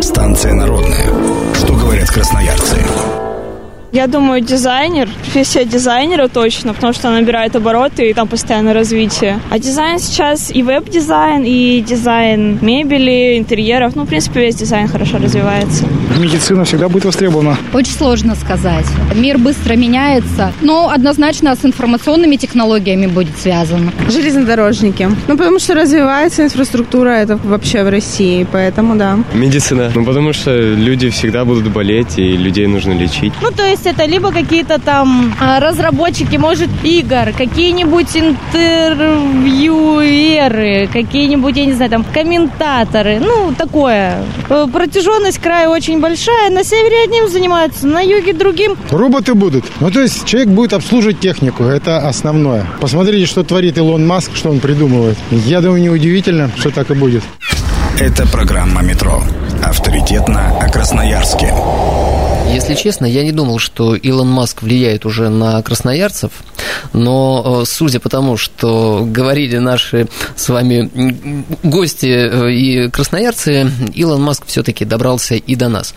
Станция 0.00 0.54
Народная. 0.54 1.54
Что 1.54 1.74
говорят 1.74 2.08
красноярцы? 2.10 3.13
Я 3.94 4.08
думаю, 4.08 4.40
дизайнер, 4.40 5.08
профессия 5.22 5.64
дизайнера 5.64 6.26
точно, 6.26 6.74
потому 6.74 6.92
что 6.92 7.10
она 7.10 7.20
набирает 7.20 7.54
обороты 7.54 8.10
и 8.10 8.12
там 8.12 8.26
постоянное 8.26 8.74
развитие. 8.74 9.38
А 9.50 9.60
дизайн 9.60 10.00
сейчас 10.00 10.50
и 10.52 10.64
веб-дизайн, 10.64 11.44
и 11.46 11.80
дизайн 11.80 12.58
мебели, 12.60 13.38
интерьеров, 13.38 13.94
ну, 13.94 14.02
в 14.02 14.08
принципе, 14.08 14.40
весь 14.40 14.56
дизайн 14.56 14.88
хорошо 14.88 15.18
развивается. 15.18 15.84
Медицина 16.18 16.64
всегда 16.64 16.88
будет 16.88 17.04
востребована. 17.04 17.56
Очень 17.72 17.92
сложно 17.92 18.34
сказать. 18.34 18.84
Мир 19.14 19.38
быстро 19.38 19.76
меняется, 19.76 20.52
но 20.60 20.90
однозначно 20.90 21.54
с 21.54 21.64
информационными 21.64 22.34
технологиями 22.34 23.06
будет 23.06 23.38
связано. 23.38 23.92
Железнодорожники. 24.08 25.08
Ну, 25.28 25.36
потому 25.36 25.60
что 25.60 25.74
развивается 25.74 26.42
инфраструктура 26.42 27.10
это 27.10 27.36
вообще 27.36 27.84
в 27.84 27.90
России, 27.90 28.44
поэтому 28.50 28.96
да. 28.96 29.20
Медицина. 29.34 29.92
Ну, 29.94 30.04
потому 30.04 30.32
что 30.32 30.50
люди 30.50 31.10
всегда 31.10 31.44
будут 31.44 31.68
болеть, 31.68 32.18
и 32.18 32.36
людей 32.36 32.66
нужно 32.66 32.90
лечить. 32.90 33.32
Ну, 33.40 33.52
то 33.52 33.62
есть 33.64 33.83
это 33.86 34.04
либо 34.04 34.32
какие-то 34.32 34.80
там 34.80 35.34
а, 35.40 35.60
разработчики, 35.60 36.36
может, 36.36 36.68
игр, 36.82 37.32
какие-нибудь 37.36 38.16
интервьюеры, 38.16 40.88
какие-нибудь, 40.92 41.56
я 41.56 41.66
не 41.66 41.72
знаю, 41.72 41.90
там, 41.90 42.04
комментаторы. 42.04 43.18
Ну, 43.20 43.52
такое. 43.56 44.24
Э, 44.48 44.66
протяженность 44.72 45.38
края 45.38 45.68
очень 45.68 46.00
большая. 46.00 46.50
На 46.50 46.64
севере 46.64 47.04
одним 47.04 47.28
занимаются, 47.28 47.86
на 47.86 48.00
юге 48.00 48.32
другим. 48.32 48.76
Роботы 48.90 49.34
будут. 49.34 49.64
Ну, 49.80 49.90
то 49.90 50.00
есть 50.00 50.24
человек 50.24 50.50
будет 50.50 50.72
обслуживать 50.72 51.20
технику. 51.20 51.64
Это 51.64 52.08
основное. 52.08 52.66
Посмотрите, 52.80 53.26
что 53.26 53.44
творит 53.44 53.76
Илон 53.78 54.06
Маск, 54.06 54.30
что 54.34 54.50
он 54.50 54.60
придумывает. 54.60 55.18
Я 55.30 55.60
думаю, 55.60 55.82
неудивительно, 55.82 56.50
что 56.56 56.70
так 56.70 56.90
и 56.90 56.94
будет. 56.94 57.22
Это 57.98 58.26
программа 58.26 58.82
«Метро». 58.82 59.22
Авторитетно 59.62 60.58
о 60.60 60.68
Красноярске. 60.68 61.54
Если 62.54 62.74
честно, 62.74 63.04
я 63.04 63.24
не 63.24 63.32
думал, 63.32 63.58
что 63.58 63.96
Илон 63.96 64.28
Маск 64.28 64.62
влияет 64.62 65.04
уже 65.06 65.28
на 65.28 65.60
красноярцев, 65.60 66.30
но 66.92 67.62
э, 67.62 67.66
судя 67.66 67.98
по 67.98 68.08
тому, 68.08 68.36
что 68.36 69.04
говорили 69.04 69.58
наши 69.58 70.06
с 70.36 70.48
вами 70.48 70.88
гости 71.64 72.06
э, 72.06 72.52
и 72.52 72.88
красноярцы, 72.90 73.68
Илон 73.92 74.22
Маск 74.22 74.46
все-таки 74.46 74.84
добрался 74.84 75.34
и 75.34 75.56
до 75.56 75.68
нас. 75.68 75.94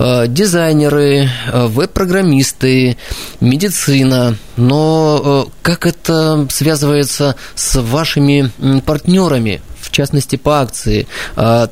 Э, 0.00 0.24
дизайнеры, 0.26 1.30
веб-программисты, 1.52 2.96
медицина, 3.40 4.36
но 4.56 5.48
как 5.62 5.86
это 5.86 6.48
связывается 6.50 7.36
с 7.54 7.80
вашими 7.80 8.50
партнерами, 8.84 9.62
в 9.80 9.92
частности 9.92 10.34
по 10.34 10.60
акции? 10.60 11.06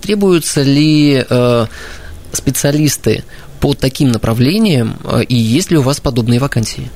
Требуются 0.00 0.62
ли 0.62 1.24
специалисты 2.32 3.24
по 3.60 3.74
таким 3.74 4.10
направлениям, 4.10 4.98
э, 5.04 5.22
и 5.24 5.36
есть 5.36 5.70
ли 5.70 5.78
у 5.78 5.82
вас 5.82 6.00
подобные 6.00 6.40
вакансии? 6.40 6.90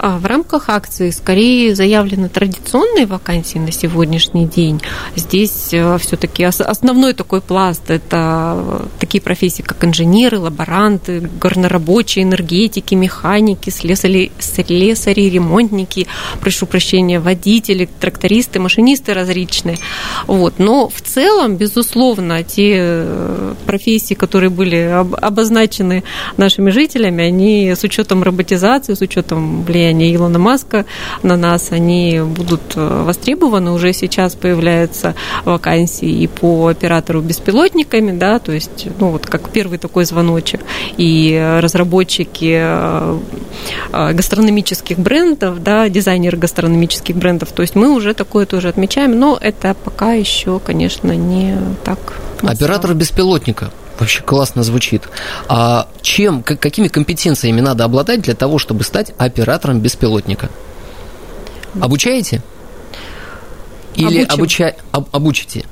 А 0.00 0.18
в 0.18 0.26
рамках 0.26 0.68
акции 0.68 1.10
скорее 1.10 1.74
заявлены 1.74 2.28
традиционные 2.28 3.04
вакансии 3.04 3.58
на 3.58 3.72
сегодняшний 3.72 4.46
день. 4.46 4.80
Здесь 5.16 5.70
э, 5.72 5.98
все-таки 5.98 6.44
основной 6.44 7.14
такой 7.14 7.40
пласт– 7.40 7.82
это 7.90 8.86
такие 9.00 9.20
профессии, 9.20 9.62
как 9.62 9.84
инженеры, 9.84 10.38
лаборанты, 10.38 11.28
горнорабочие, 11.40 12.22
энергетики, 12.22 12.94
механики, 12.94 13.70
слесари, 13.70 14.30
слесари 14.38 15.28
ремонтники, 15.30 16.06
прошу 16.40 16.66
прощения, 16.66 17.18
водители, 17.18 17.88
трактористы, 17.98 18.60
машинисты 18.60 19.14
различные. 19.14 19.78
Вот. 20.28 20.60
Но 20.60 20.88
в 20.88 21.00
целом, 21.00 21.56
безусловно, 21.56 22.44
те 22.44 22.74
э, 22.78 23.54
профессии, 23.66 24.14
которые 24.14 24.50
были 24.50 24.76
обозначены 25.20 26.04
нашими 26.36 26.70
жителями, 26.70 27.24
они 27.24 27.72
с 27.72 27.82
учетом 27.82 28.22
роботизации, 28.22 28.94
с 28.94 29.00
учетом 29.00 29.64
влияния 29.64 29.87
влияния 29.88 30.14
Илона 30.14 30.38
Маска 30.38 30.84
на 31.22 31.36
нас, 31.36 31.72
они 31.72 32.20
будут 32.24 32.76
э, 32.76 33.02
востребованы. 33.04 33.72
Уже 33.72 33.92
сейчас 33.92 34.34
появляются 34.34 35.14
вакансии 35.44 36.08
и 36.08 36.26
по 36.26 36.68
оператору 36.68 37.20
беспилотниками, 37.20 38.12
да, 38.12 38.38
то 38.38 38.52
есть, 38.52 38.88
ну, 38.98 39.10
вот 39.10 39.26
как 39.26 39.50
первый 39.50 39.78
такой 39.78 40.04
звоночек. 40.04 40.60
И 40.98 41.58
разработчики 41.62 42.58
э, 42.60 43.18
э, 43.92 44.12
гастрономических 44.12 44.98
брендов, 44.98 45.62
да, 45.62 45.88
дизайнеры 45.88 46.36
гастрономических 46.36 47.16
брендов. 47.16 47.52
То 47.52 47.62
есть 47.62 47.74
мы 47.74 47.90
уже 47.90 48.14
такое 48.14 48.46
тоже 48.46 48.68
отмечаем, 48.68 49.18
но 49.18 49.38
это 49.40 49.74
пока 49.84 50.12
еще, 50.12 50.58
конечно, 50.58 51.12
не 51.12 51.56
так. 51.84 51.98
Оператор 52.42 52.94
беспилотника 52.94 53.70
вообще 54.00 54.22
классно 54.22 54.62
звучит. 54.62 55.02
А 55.48 55.88
чем, 56.02 56.42
какими 56.42 56.88
компетенциями 56.88 57.60
надо 57.60 57.84
обладать 57.84 58.22
для 58.22 58.34
того, 58.34 58.58
чтобы 58.58 58.84
стать 58.84 59.12
оператором 59.18 59.80
беспилотника? 59.80 60.50
Обучаете? 61.80 62.42
Или 63.94 64.22
обуча... 64.24 64.76
об, 64.92 65.08
обучите? 65.12 65.64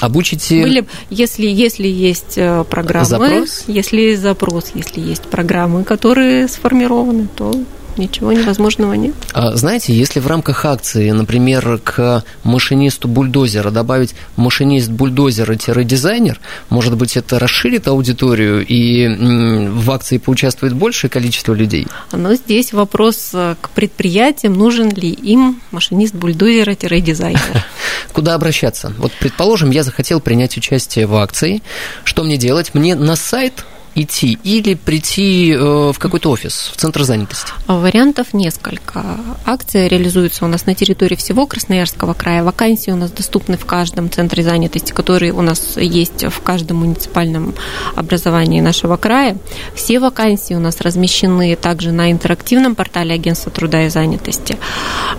Обучите... 0.00 0.62
Были, 0.62 0.86
если, 1.10 1.46
если 1.46 1.86
есть 1.86 2.38
э, 2.38 2.64
программы, 2.64 3.06
запрос? 3.06 3.64
если 3.66 4.00
есть 4.00 4.22
запрос, 4.22 4.70
если 4.74 5.00
есть 5.00 5.22
программы, 5.22 5.84
которые 5.84 6.48
сформированы, 6.48 7.28
то 7.34 7.52
ничего 7.98 8.32
невозможного 8.32 8.94
нет. 8.94 9.14
А, 9.32 9.54
знаете, 9.56 9.94
если 9.94 10.20
в 10.20 10.26
рамках 10.26 10.64
акции, 10.64 11.10
например, 11.10 11.80
к 11.82 12.24
машинисту 12.44 13.08
бульдозера 13.08 13.70
добавить 13.70 14.14
машинист 14.36 14.90
бульдозера-дизайнер, 14.90 16.40
может 16.70 16.96
быть, 16.96 17.16
это 17.16 17.38
расширит 17.38 17.88
аудиторию 17.88 18.64
и 18.66 19.68
в 19.68 19.90
акции 19.90 20.18
поучаствует 20.18 20.74
большее 20.74 21.10
количество 21.10 21.54
людей? 21.54 21.86
Но 22.12 22.34
здесь 22.34 22.72
вопрос 22.72 23.30
э, 23.32 23.56
к 23.60 23.70
предприятиям, 23.70 24.54
нужен 24.54 24.90
ли 24.90 25.10
им 25.10 25.60
машинист 25.70 26.14
бульдозера-дизайнер. 26.14 27.64
Куда 28.12 28.34
обращаться? 28.34 28.92
Вот, 28.98 29.12
предположим, 29.18 29.70
я 29.70 29.82
захотел 29.82 30.20
принять 30.20 30.56
участие 30.56 31.06
в 31.06 31.14
акции. 31.16 31.62
Что 32.04 32.24
мне 32.24 32.36
делать? 32.36 32.74
Мне 32.74 32.94
на 32.94 33.16
сайт 33.16 33.64
идти 33.94 34.38
или 34.42 34.74
прийти 34.74 35.52
э, 35.52 35.92
в 35.92 35.98
какой-то 35.98 36.30
офис, 36.30 36.70
в 36.72 36.76
центр 36.76 37.02
занятости? 37.02 37.52
Вариантов 37.66 38.32
несколько. 38.32 39.04
Акция 39.44 39.88
реализуется 39.88 40.44
у 40.44 40.48
нас 40.48 40.66
на 40.66 40.74
территории 40.74 41.16
всего 41.16 41.46
Красноярского 41.46 42.14
края. 42.14 42.42
Вакансии 42.42 42.90
у 42.90 42.96
нас 42.96 43.10
доступны 43.10 43.56
в 43.56 43.64
каждом 43.64 44.10
центре 44.10 44.42
занятости, 44.42 44.92
который 44.92 45.30
у 45.30 45.42
нас 45.42 45.76
есть 45.76 46.24
в 46.24 46.40
каждом 46.42 46.78
муниципальном 46.78 47.54
образовании 47.94 48.60
нашего 48.60 48.96
края. 48.96 49.36
Все 49.74 49.98
вакансии 49.98 50.54
у 50.54 50.60
нас 50.60 50.80
размещены 50.80 51.56
также 51.56 51.92
на 51.92 52.10
интерактивном 52.10 52.74
портале 52.74 53.14
Агентства 53.14 53.50
труда 53.52 53.86
и 53.86 53.88
занятости. 53.88 54.56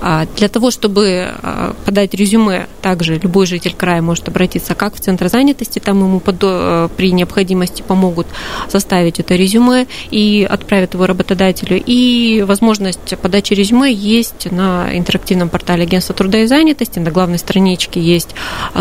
А, 0.01 0.25
для 0.37 0.49
того, 0.49 0.71
чтобы 0.71 1.33
а, 1.41 1.75
подать 1.85 2.13
резюме, 2.13 2.67
также 2.81 3.15
любой 3.15 3.45
житель 3.45 3.73
края 3.73 4.01
может 4.01 4.27
обратиться 4.27 4.75
как 4.75 4.95
в 4.95 4.99
центр 4.99 5.29
занятости, 5.29 5.79
там 5.79 5.99
ему 5.99 6.21
э, 6.25 6.89
при 6.95 7.11
необходимости 7.11 7.81
помогут 7.81 8.27
составить 8.69 9.19
это 9.19 9.35
резюме 9.35 9.87
и 10.11 10.47
отправить 10.49 10.93
его 10.93 11.05
работодателю. 11.05 11.81
И 11.85 12.43
возможность 12.47 13.17
подачи 13.21 13.53
резюме 13.53 13.91
есть 13.91 14.51
на 14.51 14.89
интерактивном 14.97 15.49
портале 15.49 15.83
Агентства 15.83 16.15
труда 16.15 16.39
и 16.39 16.45
занятости. 16.45 16.99
На 16.99 17.11
главной 17.11 17.37
страничке 17.37 17.99
есть 17.99 18.29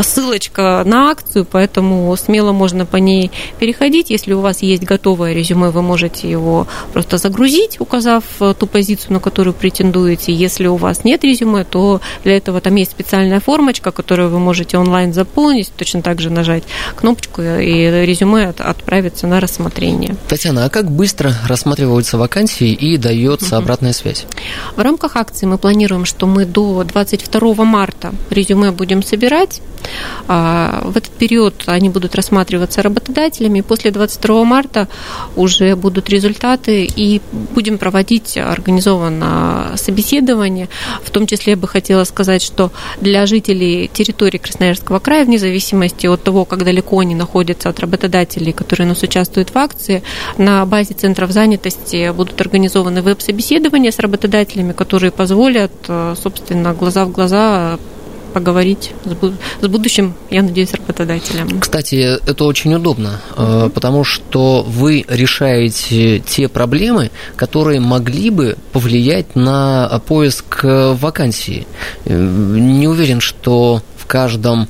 ссылочка 0.02 0.82
на 0.84 1.10
акцию, 1.10 1.46
поэтому 1.50 2.14
смело 2.16 2.52
можно 2.52 2.86
по 2.86 2.96
ней 2.96 3.30
переходить. 3.58 4.10
Если 4.10 4.32
у 4.32 4.40
вас 4.40 4.62
есть 4.62 4.84
готовое 4.84 5.32
резюме, 5.32 5.70
вы 5.70 5.82
можете 5.82 6.30
его 6.30 6.66
просто 6.92 7.18
загрузить, 7.18 7.80
указав 7.80 8.24
ту 8.38 8.66
позицию, 8.66 9.14
на 9.14 9.20
которую 9.20 9.54
претендуете. 9.54 10.32
Если 10.32 10.66
у 10.66 10.76
вас 10.76 11.04
нет 11.04 11.24
резюме, 11.24 11.64
то 11.64 12.00
для 12.24 12.36
этого 12.36 12.60
там 12.60 12.76
есть 12.76 12.92
специальная 12.92 13.40
формочка, 13.40 13.90
которую 13.90 14.30
вы 14.30 14.38
можете 14.38 14.78
онлайн 14.78 15.12
заполнить, 15.12 15.72
точно 15.76 16.02
так 16.02 16.20
же 16.20 16.30
нажать 16.30 16.64
кнопочку, 16.94 17.42
и 17.42 18.04
резюме 18.04 18.48
отправится 18.48 19.26
на 19.26 19.40
рассмотрение 19.40 19.71
рассмотрения. 19.72 20.16
Татьяна, 20.28 20.64
а 20.66 20.70
как 20.70 20.90
быстро 20.90 21.34
рассматриваются 21.46 22.18
вакансии 22.18 22.72
и 22.72 22.96
дается 22.96 23.56
угу. 23.56 23.62
обратная 23.62 23.92
связь? 23.92 24.26
В 24.76 24.80
рамках 24.80 25.16
акции 25.16 25.46
мы 25.46 25.58
планируем, 25.58 26.04
что 26.04 26.26
мы 26.26 26.44
до 26.44 26.84
22 26.84 27.64
марта 27.64 28.12
резюме 28.30 28.70
будем 28.70 29.02
собирать. 29.02 29.60
А, 30.28 30.82
в 30.84 30.96
этот 30.96 31.12
период 31.12 31.64
они 31.66 31.88
будут 31.88 32.14
рассматриваться 32.14 32.82
работодателями. 32.82 33.60
После 33.60 33.90
22 33.90 34.44
марта 34.44 34.88
уже 35.36 35.76
будут 35.76 36.08
результаты 36.10 36.84
и 36.84 37.20
будем 37.32 37.78
проводить 37.78 38.36
организованно 38.36 39.72
собеседование. 39.76 40.68
В 41.02 41.10
том 41.10 41.26
числе 41.26 41.52
я 41.52 41.56
бы 41.56 41.68
хотела 41.68 42.04
сказать, 42.04 42.42
что 42.42 42.70
для 43.00 43.26
жителей 43.26 43.90
территории 43.92 44.38
Красноярского 44.38 44.98
края, 44.98 45.24
вне 45.24 45.38
зависимости 45.38 46.06
от 46.06 46.22
того, 46.22 46.44
как 46.44 46.64
далеко 46.64 47.00
они 47.00 47.14
находятся 47.14 47.68
от 47.68 47.80
работодателей, 47.80 48.52
которые 48.52 48.86
у 48.86 48.90
нас 48.90 49.02
участвуют 49.02 49.50
в 49.50 49.58
акции. 49.58 50.02
На 50.38 50.64
базе 50.66 50.94
центров 50.94 51.30
занятости 51.30 52.12
будут 52.12 52.40
организованы 52.40 53.02
веб-собеседования 53.02 53.90
с 53.90 53.98
работодателями, 53.98 54.72
которые 54.72 55.10
позволят, 55.10 55.72
э, 55.88 56.14
собственно, 56.22 56.74
глаза 56.74 57.04
в 57.04 57.12
глаза 57.12 57.78
поговорить 58.32 58.92
с 59.60 59.66
будущим, 59.68 60.14
я 60.30 60.42
надеюсь, 60.42 60.72
работодателем. 60.72 61.60
Кстати, 61.60 62.18
это 62.26 62.44
очень 62.44 62.74
удобно, 62.74 63.20
mm-hmm. 63.36 63.70
потому 63.70 64.04
что 64.04 64.62
вы 64.62 65.04
решаете 65.08 66.20
те 66.20 66.48
проблемы, 66.48 67.10
которые 67.36 67.80
могли 67.80 68.30
бы 68.30 68.56
повлиять 68.72 69.36
на 69.36 70.00
поиск 70.06 70.60
вакансии. 70.62 71.66
Не 72.06 72.88
уверен, 72.88 73.20
что 73.20 73.82
в 73.96 74.06
каждом 74.06 74.68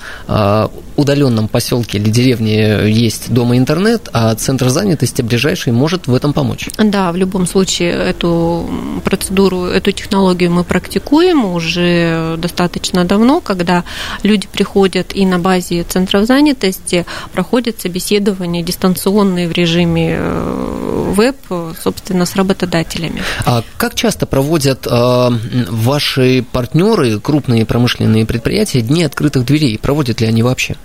удаленном 1.02 1.48
поселке 1.48 1.98
или 1.98 2.10
деревне 2.10 2.90
есть 2.90 3.32
дома 3.32 3.56
интернет, 3.56 4.08
а 4.12 4.34
центр 4.34 4.68
занятости 4.68 5.22
ближайший 5.22 5.72
может 5.72 6.06
в 6.06 6.14
этом 6.14 6.32
помочь. 6.32 6.68
Да, 6.78 7.12
в 7.12 7.16
любом 7.16 7.46
случае 7.46 7.92
эту 7.92 8.68
процедуру, 9.04 9.64
эту 9.64 9.92
технологию 9.92 10.50
мы 10.50 10.64
практикуем 10.64 11.44
уже 11.44 12.36
достаточно 12.38 13.04
давно, 13.04 13.40
когда 13.40 13.84
люди 14.22 14.48
приходят 14.50 15.14
и 15.14 15.26
на 15.26 15.38
базе 15.38 15.82
центров 15.82 16.26
занятости 16.26 17.04
проходят 17.32 17.80
собеседование 17.80 18.62
дистанционные 18.62 19.48
в 19.48 19.52
режиме 19.52 20.16
э, 20.18 21.12
веб, 21.12 21.36
собственно, 21.82 22.24
с 22.24 22.36
работодателями. 22.36 23.22
А 23.44 23.62
как 23.76 23.94
часто 23.94 24.26
проводят 24.26 24.86
э, 24.86 25.30
ваши 25.70 26.44
партнеры, 26.52 27.20
крупные 27.20 27.66
промышленные 27.66 28.26
предприятия, 28.26 28.80
дни 28.80 29.04
открытых 29.04 29.44
дверей? 29.44 29.78
Проводят 29.78 30.20
ли 30.20 30.26
они 30.26 30.42
вообще? 30.42 30.76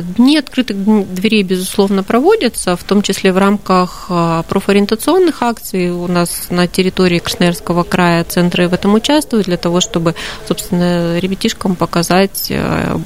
Дни 0.00 0.38
открытых 0.38 0.76
дверей, 1.12 1.42
безусловно, 1.42 2.02
проводятся, 2.02 2.76
в 2.76 2.84
том 2.84 3.02
числе 3.02 3.32
в 3.32 3.38
рамках 3.38 4.06
а, 4.08 4.42
профориентационных 4.44 5.42
акций. 5.42 5.90
У 5.90 6.06
нас 6.06 6.46
на 6.50 6.66
территории 6.66 7.18
Красноярского 7.18 7.82
края 7.82 8.24
центры 8.24 8.68
в 8.68 8.74
этом 8.74 8.94
участвуют 8.94 9.46
для 9.46 9.56
того, 9.56 9.80
чтобы, 9.80 10.14
собственно, 10.46 11.18
ребятишкам 11.18 11.76
показать 11.76 12.48
а, 12.50 13.00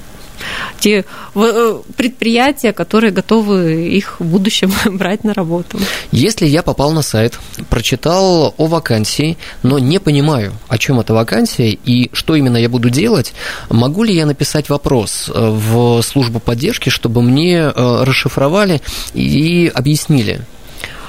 те 0.81 1.05
э, 1.35 1.81
предприятия, 1.97 2.73
которые 2.73 3.11
готовы 3.13 3.87
их 3.87 4.21
в 4.21 4.25
будущем 4.25 4.73
брать 4.99 5.25
на 5.25 5.35
работу. 5.35 5.79
Если 6.11 6.47
я 6.47 6.63
попал 6.63 6.93
на 6.93 7.03
сайт, 7.03 7.39
прочитал 7.69 8.55
о 8.57 8.67
вакансии, 8.67 9.37
но 9.63 9.79
не 9.79 9.99
понимаю, 9.99 10.53
о 10.69 10.79
чем 10.79 11.01
эта 11.01 11.15
вакансия 11.15 11.71
и 11.71 12.11
что 12.13 12.35
именно 12.35 12.57
я 12.57 12.69
буду 12.69 12.91
делать, 12.91 13.33
могу 13.71 14.05
ли 14.05 14.15
я 14.15 14.27
написать 14.27 14.69
вопрос 14.69 15.31
э, 15.33 15.33
в 15.35 16.03
службу 16.03 16.41
поддержки, 16.41 16.89
чтобы 16.89 17.23
мне 17.23 17.59
э, 17.59 18.05
расшифровали 18.05 18.81
и 19.15 19.71
объяснили, 19.75 20.41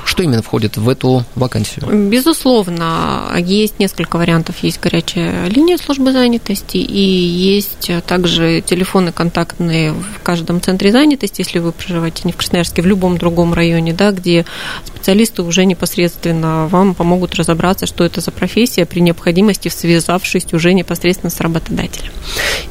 что 0.06 0.24
именно 0.24 0.42
входит 0.42 0.78
в 0.78 0.88
эту 0.90 1.26
вакансию? 1.36 2.10
Безусловно, 2.10 3.36
есть 3.40 3.80
несколько 3.80 4.18
вариантов. 4.18 4.56
Есть 4.62 4.80
горячая 4.82 5.48
линия 5.48 5.78
службы 5.78 6.12
занятости 6.12 6.78
и 6.78 7.00
есть 7.00 7.90
также 8.06 8.62
телефоны 8.62 9.12
контактные 9.12 9.94
в 9.94 10.22
каждом 10.24 10.62
центре 10.62 10.92
занятости, 10.92 11.42
если 11.42 11.60
вы 11.60 11.72
проживаете 11.72 12.22
не 12.26 12.32
в 12.32 12.38
Красноярске, 12.38 12.82
в 12.82 12.86
любом 12.86 13.18
другом 13.18 13.54
районе, 13.54 13.94
да, 13.94 14.12
где 14.12 14.46
специалисты 14.86 15.42
уже 15.42 15.66
непосредственно 15.66 16.68
вам 16.68 16.96
помогут 16.96 17.36
разобраться, 17.36 17.86
что 17.86 18.04
это 18.04 18.22
за 18.22 18.32
профессия 18.32 18.86
при 18.86 19.00
необходимости, 19.00 19.70
связавшись 19.70 20.54
уже 20.54 20.74
непосредственно 20.74 21.30
с 21.30 21.40
работодателем. 21.40 22.12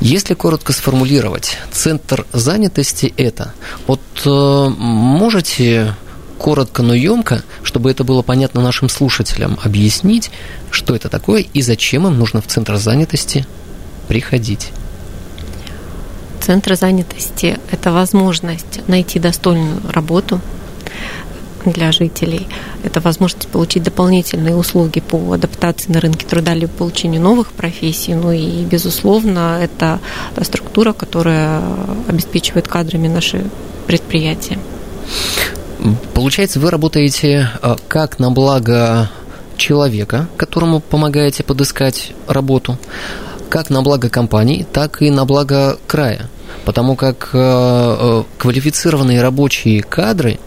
Если 0.00 0.34
коротко 0.34 0.72
сформулировать, 0.72 1.58
центр 1.72 2.26
занятости 2.32 3.12
это, 3.16 3.54
вот 3.86 4.00
э, 4.24 4.68
можете 4.78 5.94
коротко, 6.42 6.82
но 6.82 6.92
емко, 6.92 7.42
чтобы 7.62 7.90
это 7.90 8.02
было 8.02 8.22
понятно 8.22 8.60
нашим 8.60 8.88
слушателям, 8.88 9.58
объяснить, 9.62 10.32
что 10.72 10.94
это 10.94 11.08
такое 11.08 11.46
и 11.54 11.62
зачем 11.62 12.06
им 12.06 12.18
нужно 12.18 12.42
в 12.42 12.48
центр 12.48 12.76
занятости 12.76 13.46
приходить. 14.08 14.72
Центр 16.40 16.74
занятости– 16.74 17.58
это 17.70 17.92
возможность 17.92 18.88
найти 18.88 19.20
достойную 19.20 19.80
работу 19.88 20.40
для 21.64 21.92
жителей. 21.92 22.48
Это 22.82 23.00
возможность 23.00 23.46
получить 23.46 23.84
дополнительные 23.84 24.56
услуги 24.56 24.98
по 24.98 25.34
адаптации 25.34 25.92
на 25.92 26.00
рынке 26.00 26.26
труда 26.26 26.54
или 26.54 26.66
получению 26.66 27.20
новых 27.20 27.52
профессий. 27.52 28.14
Ну 28.14 28.32
и, 28.32 28.64
безусловно, 28.64 29.60
это 29.62 30.00
та 30.34 30.44
структура, 30.44 30.92
которая 30.92 31.62
обеспечивает 32.08 32.66
кадрами 32.66 33.06
наши 33.06 33.44
предприятия. 33.86 34.58
Получается, 36.14 36.60
вы 36.60 36.70
работаете 36.70 37.48
э, 37.60 37.76
как 37.88 38.18
на 38.18 38.30
благо 38.30 39.10
человека, 39.56 40.28
которому 40.36 40.80
помогаете 40.80 41.42
подыскать 41.42 42.12
работу, 42.28 42.78
как 43.48 43.70
на 43.70 43.82
благо 43.82 44.08
компании, 44.08 44.66
так 44.72 45.02
и 45.02 45.10
на 45.10 45.24
благо 45.24 45.78
края. 45.86 46.28
Потому 46.64 46.94
как 46.94 47.30
э, 47.32 47.38
э, 47.38 48.22
квалифицированные 48.38 49.22
рабочие 49.22 49.82
кадры 49.82 50.38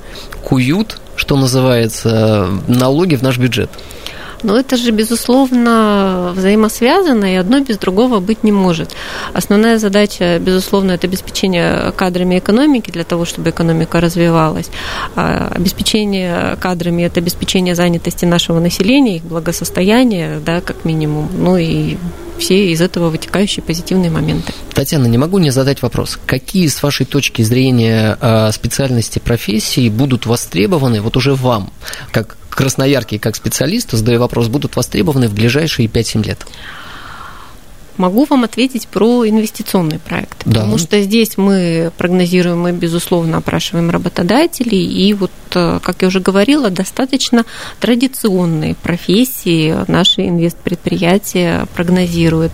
куют, 0.43 0.99
что 1.15 1.35
называется, 1.35 2.47
налоги 2.67 3.15
в 3.15 3.21
наш 3.21 3.37
бюджет. 3.37 3.69
Но 4.45 4.59
это 4.59 4.77
же, 4.77 4.91
безусловно, 4.91 6.31
взаимосвязано, 6.35 7.33
и 7.33 7.35
одно 7.35 7.61
без 7.61 7.79
другого 7.79 8.19
быть 8.19 8.43
не 8.43 8.51
может. 8.51 8.91
Основная 9.33 9.79
задача, 9.79 10.37
безусловно, 10.39 10.91
это 10.91 11.07
обеспечение 11.07 11.91
кадрами 11.93 12.37
экономики 12.37 12.91
для 12.91 13.03
того, 13.03 13.25
чтобы 13.25 13.49
экономика 13.49 13.99
развивалась. 13.99 14.69
А 15.15 15.51
обеспечение 15.55 16.57
кадрами– 16.57 17.01
это 17.05 17.21
обеспечение 17.21 17.73
занятости 17.73 18.25
нашего 18.25 18.59
населения, 18.59 19.17
их 19.17 19.23
благосостояния, 19.23 20.39
да, 20.45 20.61
как 20.61 20.85
минимум. 20.85 21.27
Ну 21.35 21.57
и 21.57 21.97
все 22.37 22.71
из 22.71 22.81
этого 22.81 23.09
вытекающие 23.09 23.63
позитивные 23.63 24.11
моменты. 24.11 24.53
Татьяна, 24.73 25.07
не 25.07 25.17
могу 25.17 25.39
не 25.39 25.49
задать 25.49 25.81
вопрос. 25.81 26.19
Какие, 26.25 26.67
с 26.67 26.83
вашей 26.83 27.07
точки 27.07 27.41
зрения, 27.41 28.15
а, 28.21 28.51
специальности 28.51 29.17
профессии 29.17 29.89
будут 29.89 30.27
востребованы 30.27 31.01
вот 31.01 31.17
уже 31.17 31.33
вам, 31.33 31.71
как 32.11 32.37
красноярки, 32.55 33.17
как 33.17 33.35
специалисту, 33.35 33.97
задаю 33.97 34.19
вопрос, 34.19 34.47
будут 34.47 34.75
востребованы 34.75 35.27
в 35.27 35.33
ближайшие 35.33 35.87
5-7 35.87 36.25
лет? 36.25 36.45
Могу 37.97 38.25
вам 38.25 38.43
ответить 38.43 38.89
про 38.89 39.25
инвестиционный 39.25 39.99
проект, 39.99 40.41
да. 40.43 40.55
потому 40.55 40.77
что 40.77 41.01
здесь 41.01 41.37
мы 41.37 41.91
прогнозируем, 41.97 42.59
мы, 42.59 42.73
безусловно, 42.73 43.37
опрашиваем 43.37 43.89
работодателей, 43.89 44.85
и 44.85 45.13
вот, 45.13 45.31
э, 45.53 45.79
как 45.81 46.01
я 46.01 46.09
уже 46.09 46.19
говорила, 46.19 46.69
достаточно 46.69 47.45
традиционные 47.79 48.75
профессии 48.75 49.73
наши 49.87 50.27
инвестпредприятия 50.27 51.67
прогнозируют 51.73 52.51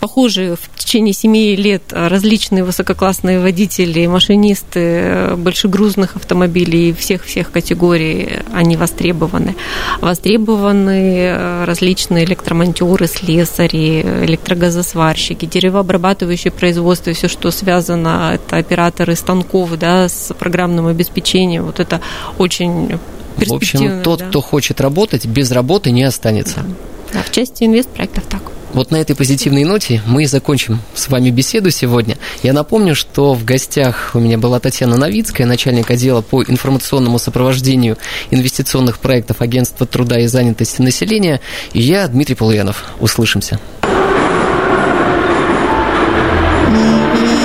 похожие 0.00 0.56
в 0.56 0.70
течение 0.76 1.12
семи 1.12 1.56
лет 1.56 1.82
различные 1.90 2.62
высококлассные 2.62 3.40
водители, 3.40 4.06
машинисты 4.06 5.34
большегрузных 5.36 6.16
автомобилей 6.16 6.92
всех-всех 6.92 7.50
категорий, 7.50 8.40
они 8.52 8.76
востребованы. 8.76 9.56
Востребованы 10.00 11.18
э, 11.18 11.64
различные 11.64 12.24
электромонтеры, 12.24 13.08
слесари, 13.08 14.02
электрогазосварщики, 14.24 15.46
деревообрабатывающие 15.46 16.52
производство, 16.52 17.12
все, 17.12 17.28
что 17.28 17.50
связано, 17.50 18.32
это 18.34 18.56
операторы 18.56 19.16
станков 19.16 19.76
да, 19.78 20.08
с 20.08 20.32
программным 20.38 20.86
обеспечением. 20.86 21.64
Вот 21.64 21.80
это 21.80 22.00
очень 22.38 22.98
в 23.36 23.52
общем, 23.52 24.02
тот, 24.02 24.18
да. 24.20 24.26
кто 24.26 24.40
хочет 24.40 24.80
работать, 24.80 25.26
без 25.26 25.52
работы 25.52 25.90
не 25.90 26.02
останется. 26.02 26.64
Да, 27.12 27.22
в 27.22 27.30
части 27.30 27.64
инвестпроектов 27.64 28.24
так. 28.28 28.42
Вот 28.78 28.92
на 28.92 28.96
этой 28.98 29.16
позитивной 29.16 29.64
ноте 29.64 30.00
мы 30.06 30.22
и 30.22 30.26
закончим 30.26 30.78
с 30.94 31.08
вами 31.08 31.30
беседу 31.30 31.68
сегодня. 31.68 32.16
Я 32.44 32.52
напомню, 32.52 32.94
что 32.94 33.34
в 33.34 33.44
гостях 33.44 34.12
у 34.14 34.20
меня 34.20 34.38
была 34.38 34.60
Татьяна 34.60 34.96
Новицкая, 34.96 35.48
начальник 35.48 35.90
отдела 35.90 36.22
по 36.22 36.44
информационному 36.44 37.18
сопровождению 37.18 37.98
инвестиционных 38.30 39.00
проектов 39.00 39.40
Агентства 39.40 39.84
труда 39.84 40.20
и 40.20 40.28
занятости 40.28 40.80
населения. 40.80 41.40
И 41.72 41.80
я, 41.80 42.06
Дмитрий 42.06 42.36
Полуянов. 42.36 42.84
Услышимся. 43.00 43.58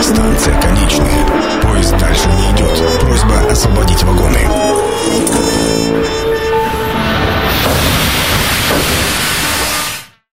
Станция 0.04 0.62
конечная. 0.62 1.62
Поезд 1.64 1.98
дальше 1.98 2.28
не 2.28 2.56
идет. 2.58 3.00
Просьба 3.00 3.40
освободить 3.50 4.04
вагон. 4.04 4.33